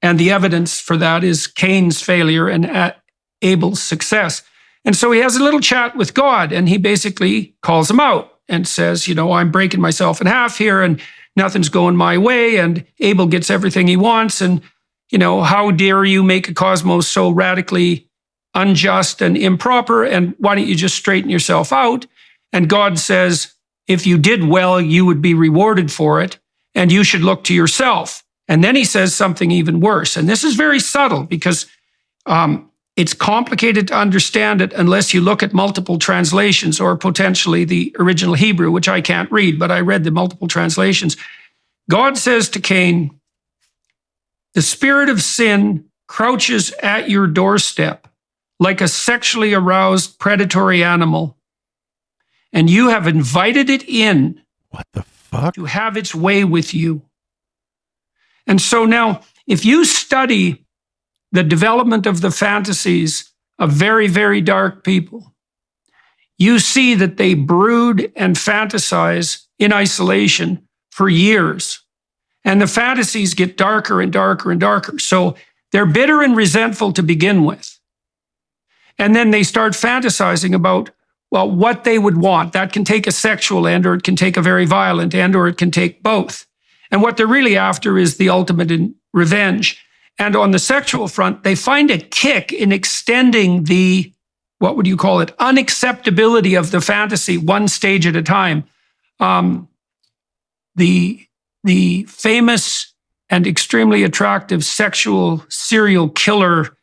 [0.00, 2.94] And the evidence for that is Cain's failure and
[3.40, 4.42] Abel's success.
[4.84, 8.32] And so he has a little chat with God and he basically calls him out
[8.48, 11.00] and says, You know, I'm breaking myself in half here and
[11.36, 12.56] nothing's going my way.
[12.56, 14.40] And Abel gets everything he wants.
[14.40, 14.62] And,
[15.10, 18.08] you know, how dare you make a cosmos so radically
[18.54, 20.04] unjust and improper?
[20.04, 22.06] And why don't you just straighten yourself out?
[22.52, 23.54] And God says,
[23.86, 26.38] If you did well, you would be rewarded for it.
[26.74, 28.24] And you should look to yourself.
[28.48, 30.16] And then he says something even worse.
[30.16, 31.66] And this is very subtle because
[32.26, 37.94] um, it's complicated to understand it unless you look at multiple translations or potentially the
[37.98, 41.16] original Hebrew, which I can't read, but I read the multiple translations.
[41.88, 43.18] God says to Cain,
[44.54, 48.08] The spirit of sin crouches at your doorstep
[48.60, 51.36] like a sexually aroused predatory animal,
[52.52, 54.40] and you have invited it in
[54.70, 55.54] What the fuck?
[55.54, 57.02] to have its way with you.
[58.46, 60.64] And so now, if you study
[61.32, 65.34] the development of the fantasies of very, very dark people,
[66.38, 71.84] you see that they brood and fantasize in isolation for years.
[72.44, 74.98] And the fantasies get darker and darker and darker.
[74.98, 75.36] So
[75.70, 77.78] they're bitter and resentful to begin with.
[78.98, 80.90] And then they start fantasizing about
[81.32, 82.52] well, what they would want.
[82.52, 85.48] That can take a sexual end, or it can take a very violent end, or
[85.48, 86.46] it can take both.
[86.90, 89.82] And what they're really after is the ultimate in revenge.
[90.18, 94.12] And on the sexual front, they find a kick in extending the,
[94.58, 98.64] what would you call it, unacceptability of the fantasy one stage at a time.
[99.20, 99.68] Um,
[100.74, 101.26] the,
[101.64, 102.92] the famous
[103.30, 106.76] and extremely attractive sexual serial killer,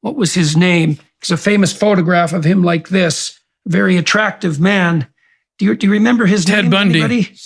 [0.00, 0.98] what was his name?
[1.20, 5.06] There's a famous photograph of him like this very attractive man.
[5.58, 6.70] Do you, do you remember his Ted name?
[6.70, 7.00] Bundy.
[7.00, 7.36] anybody?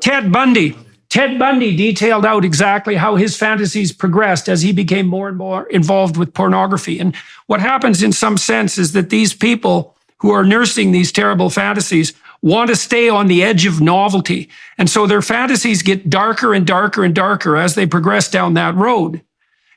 [0.00, 0.78] Ted Bundy.
[1.16, 5.66] Ted Bundy detailed out exactly how his fantasies progressed as he became more and more
[5.68, 6.98] involved with pornography.
[6.98, 11.48] And what happens in some sense is that these people who are nursing these terrible
[11.48, 12.12] fantasies
[12.42, 14.50] want to stay on the edge of novelty.
[14.76, 18.74] And so their fantasies get darker and darker and darker as they progress down that
[18.74, 19.22] road.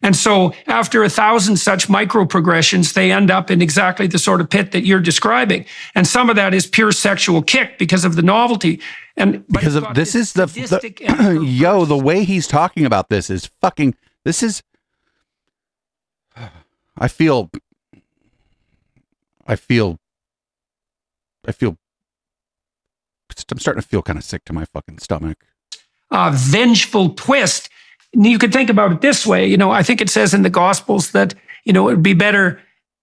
[0.02, 4.40] And so after a thousand such micro progressions, they end up in exactly the sort
[4.40, 5.66] of pit that you're describing.
[5.94, 8.80] And some of that is pure sexual kick because of the novelty.
[9.18, 13.52] And because of this is the, the yo the way he's talking about this is
[13.60, 14.64] fucking this is
[16.98, 17.50] i feel
[19.46, 20.00] i feel
[21.46, 21.78] i feel
[23.52, 25.44] i'm starting to feel kind of sick to my fucking stomach
[26.12, 27.70] uh, vengeful twist.
[28.14, 29.46] You could think about it this way.
[29.46, 31.34] You know, I think it says in the Gospels that
[31.64, 32.62] you know it would be better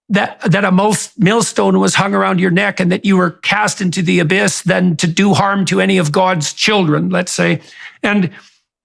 [0.09, 0.73] that that a
[1.19, 4.97] millstone was hung around your neck and that you were cast into the abyss than
[4.97, 7.11] to do harm to any of God's children.
[7.11, 7.61] Let's say,
[8.03, 8.31] and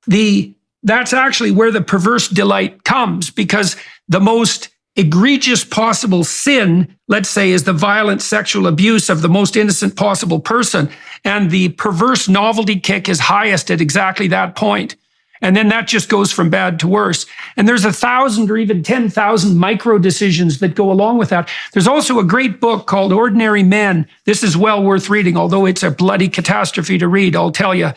[0.08, 0.54] the
[0.84, 3.76] that's actually where the perverse delight comes because
[4.08, 9.56] the most egregious possible sin, let's say, is the violent sexual abuse of the most
[9.56, 10.90] innocent possible person.
[11.24, 14.96] And the perverse novelty kick is highest at exactly that point.
[15.42, 17.26] And then that just goes from bad to worse.
[17.58, 21.50] And there's a thousand or even 10,000 micro decisions that go along with that.
[21.74, 24.08] There's also a great book called Ordinary Men.
[24.26, 27.92] This is well worth reading, although it's a bloody catastrophe to read, I'll tell you.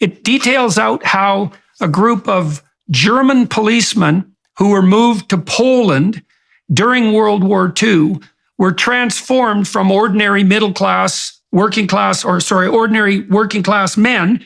[0.00, 6.22] It details out how a group of German policemen who were moved to Poland
[6.72, 8.20] during World War II
[8.58, 14.44] were transformed from ordinary middle class, working class, or sorry, ordinary working class men,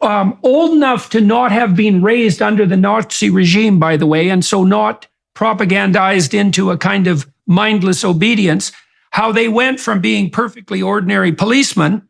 [0.00, 4.28] um, old enough to not have been raised under the Nazi regime, by the way,
[4.30, 8.72] and so not propagandized into a kind of mindless obedience,
[9.10, 12.06] how they went from being perfectly ordinary policemen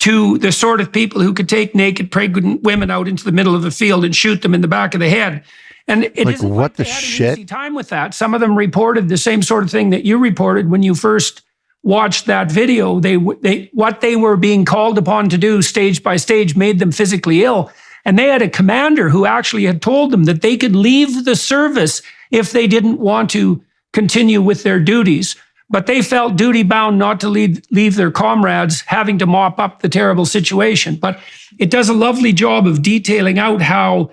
[0.00, 3.54] to the sort of people who could take naked pregnant women out into the middle
[3.54, 5.42] of the field and shoot them in the back of the head.
[5.88, 7.38] And it Like, isn't what the they had an shit?
[7.38, 8.12] easy time with that.
[8.12, 11.42] Some of them reported the same sort of thing that you reported when you first
[11.86, 12.98] watched that video.
[12.98, 16.90] They they what they were being called upon to do stage by stage made them
[16.90, 17.70] physically ill.
[18.04, 21.36] And they had a commander who actually had told them that they could leave the
[21.36, 23.62] service if they didn't want to
[23.92, 25.36] continue with their duties.
[25.68, 29.82] But they felt duty bound not to leave, leave their comrades having to mop up
[29.82, 30.96] the terrible situation.
[30.96, 31.18] But
[31.58, 34.10] it does a lovely job of detailing out how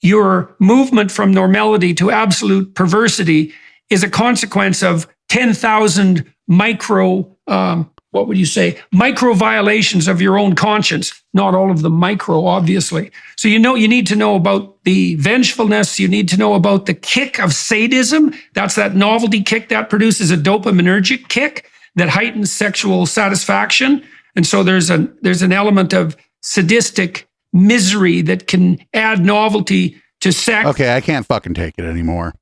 [0.00, 3.52] your movement from normality to absolute perversity
[3.90, 10.38] is a consequence of 10,000 micro, um, what would you say, micro violations of your
[10.38, 11.22] own conscience.
[11.34, 13.12] Not all of them micro, obviously.
[13.36, 16.00] So you know, you need to know about the vengefulness.
[16.00, 18.34] You need to know about the kick of sadism.
[18.54, 24.02] That's that novelty kick that produces a dopaminergic kick that heightens sexual satisfaction.
[24.34, 30.32] And so there's a there's an element of sadistic misery that can add novelty to
[30.32, 30.68] sex.
[30.68, 32.34] okay i can't fucking take it anymore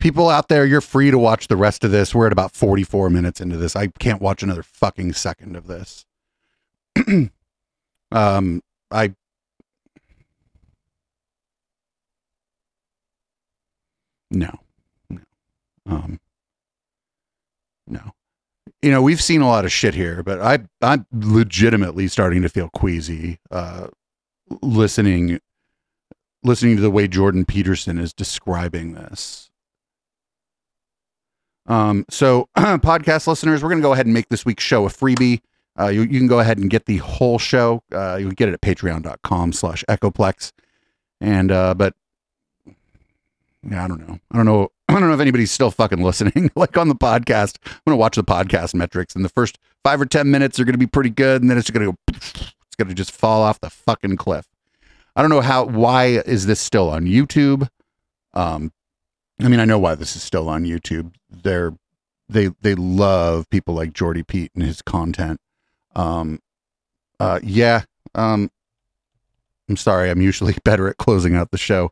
[0.00, 2.14] people out there you're free to watch the rest of this.
[2.14, 3.76] We're at about 44 minutes into this.
[3.76, 6.06] I can't watch another fucking second of this.
[8.10, 9.14] Um i
[14.30, 14.50] no.
[15.10, 15.20] No.
[15.86, 16.18] Um
[17.86, 18.12] no.
[18.80, 22.48] You know we've seen a lot of shit here but i i'm legitimately starting to
[22.48, 23.88] feel queasy uh
[24.62, 25.40] listening
[26.44, 29.47] listening to the way jordan peterson is describing this
[31.68, 34.88] um, so, podcast listeners, we're going to go ahead and make this week's show a
[34.88, 35.40] freebie.
[35.78, 37.82] Uh, you, you can go ahead and get the whole show.
[37.92, 40.50] Uh, you can get it at patreon.com slash echoplex.
[41.20, 41.94] And, uh, but
[43.68, 44.18] yeah, I don't know.
[44.30, 44.70] I don't know.
[44.88, 46.50] I don't know if anybody's still fucking listening.
[46.56, 50.06] like on the podcast, I'm gonna watch the podcast metrics, and the first five or
[50.06, 51.96] ten minutes are gonna be pretty good, and then it's gonna go.
[52.68, 54.46] It's gonna just fall off the fucking cliff.
[55.16, 55.64] I don't know how.
[55.64, 57.68] Why is this still on YouTube?
[58.34, 58.72] Um,
[59.40, 61.12] I mean, I know why this is still on YouTube.
[61.30, 61.74] They're
[62.28, 65.40] they they love people like Jordy Pete and his content.
[65.94, 66.40] Um,
[67.20, 67.82] uh, yeah.
[68.14, 68.50] Um,
[69.68, 70.10] I'm sorry.
[70.10, 71.90] I'm usually better at closing out the show.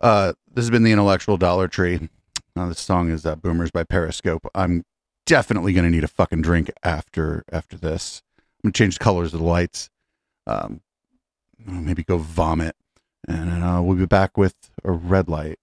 [0.00, 2.08] Uh, this has been the Intellectual Dollar Tree.
[2.56, 4.46] Uh, this song is uh, "Boomers" by Periscope.
[4.54, 4.84] I'm
[5.26, 8.22] definitely gonna need a fucking drink after after this.
[8.38, 9.90] I'm gonna change the colors of the lights.
[10.46, 10.80] Um,
[11.64, 12.74] maybe go vomit,
[13.28, 14.54] and uh, we'll be back with
[14.84, 15.58] a red light.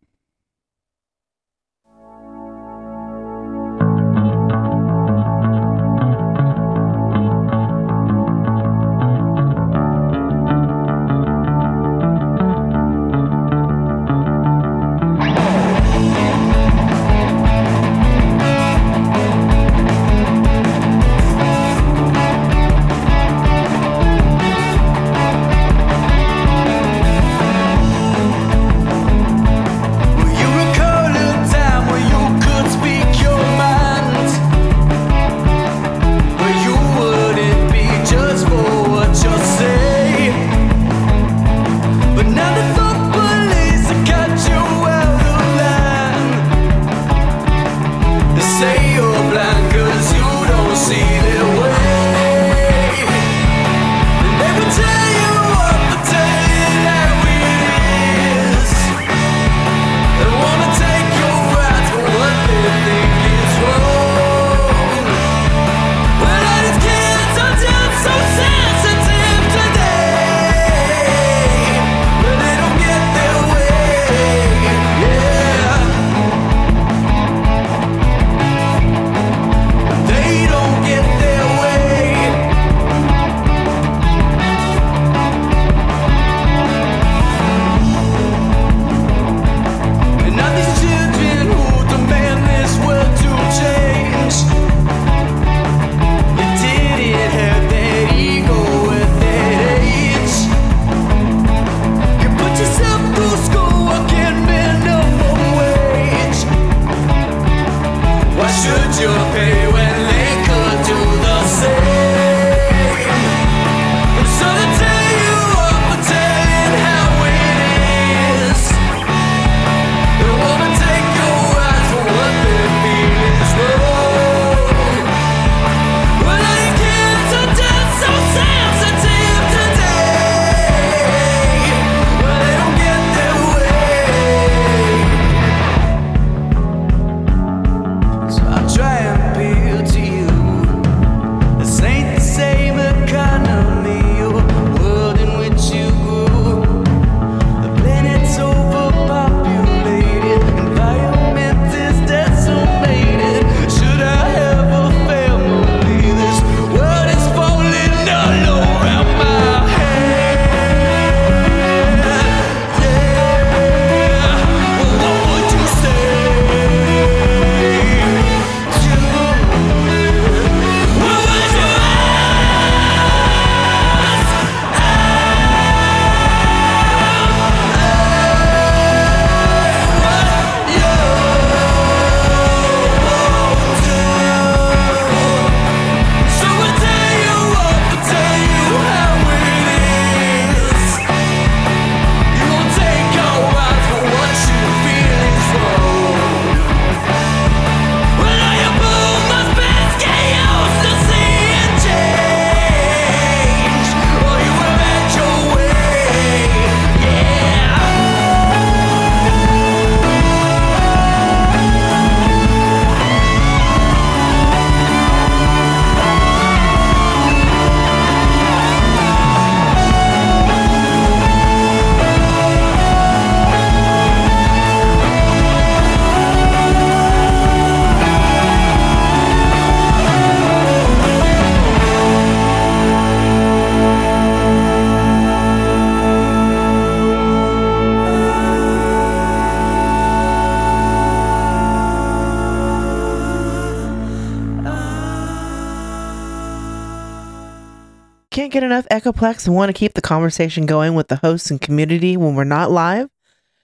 [249.00, 252.44] Echoplex and want to keep the conversation going with the hosts and community when we're
[252.44, 253.10] not live?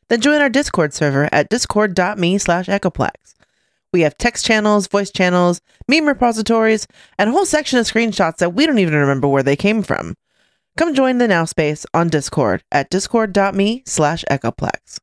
[0.08, 3.34] Then join our Discord server at discord.me slash echoplex.
[3.92, 5.60] We have text channels, voice channels,
[5.90, 9.56] meme repositories, and a whole section of screenshots that we don't even remember where they
[9.58, 10.16] came from.
[10.78, 15.00] Come join the Now Space on Discord at discord.me slash echoplex.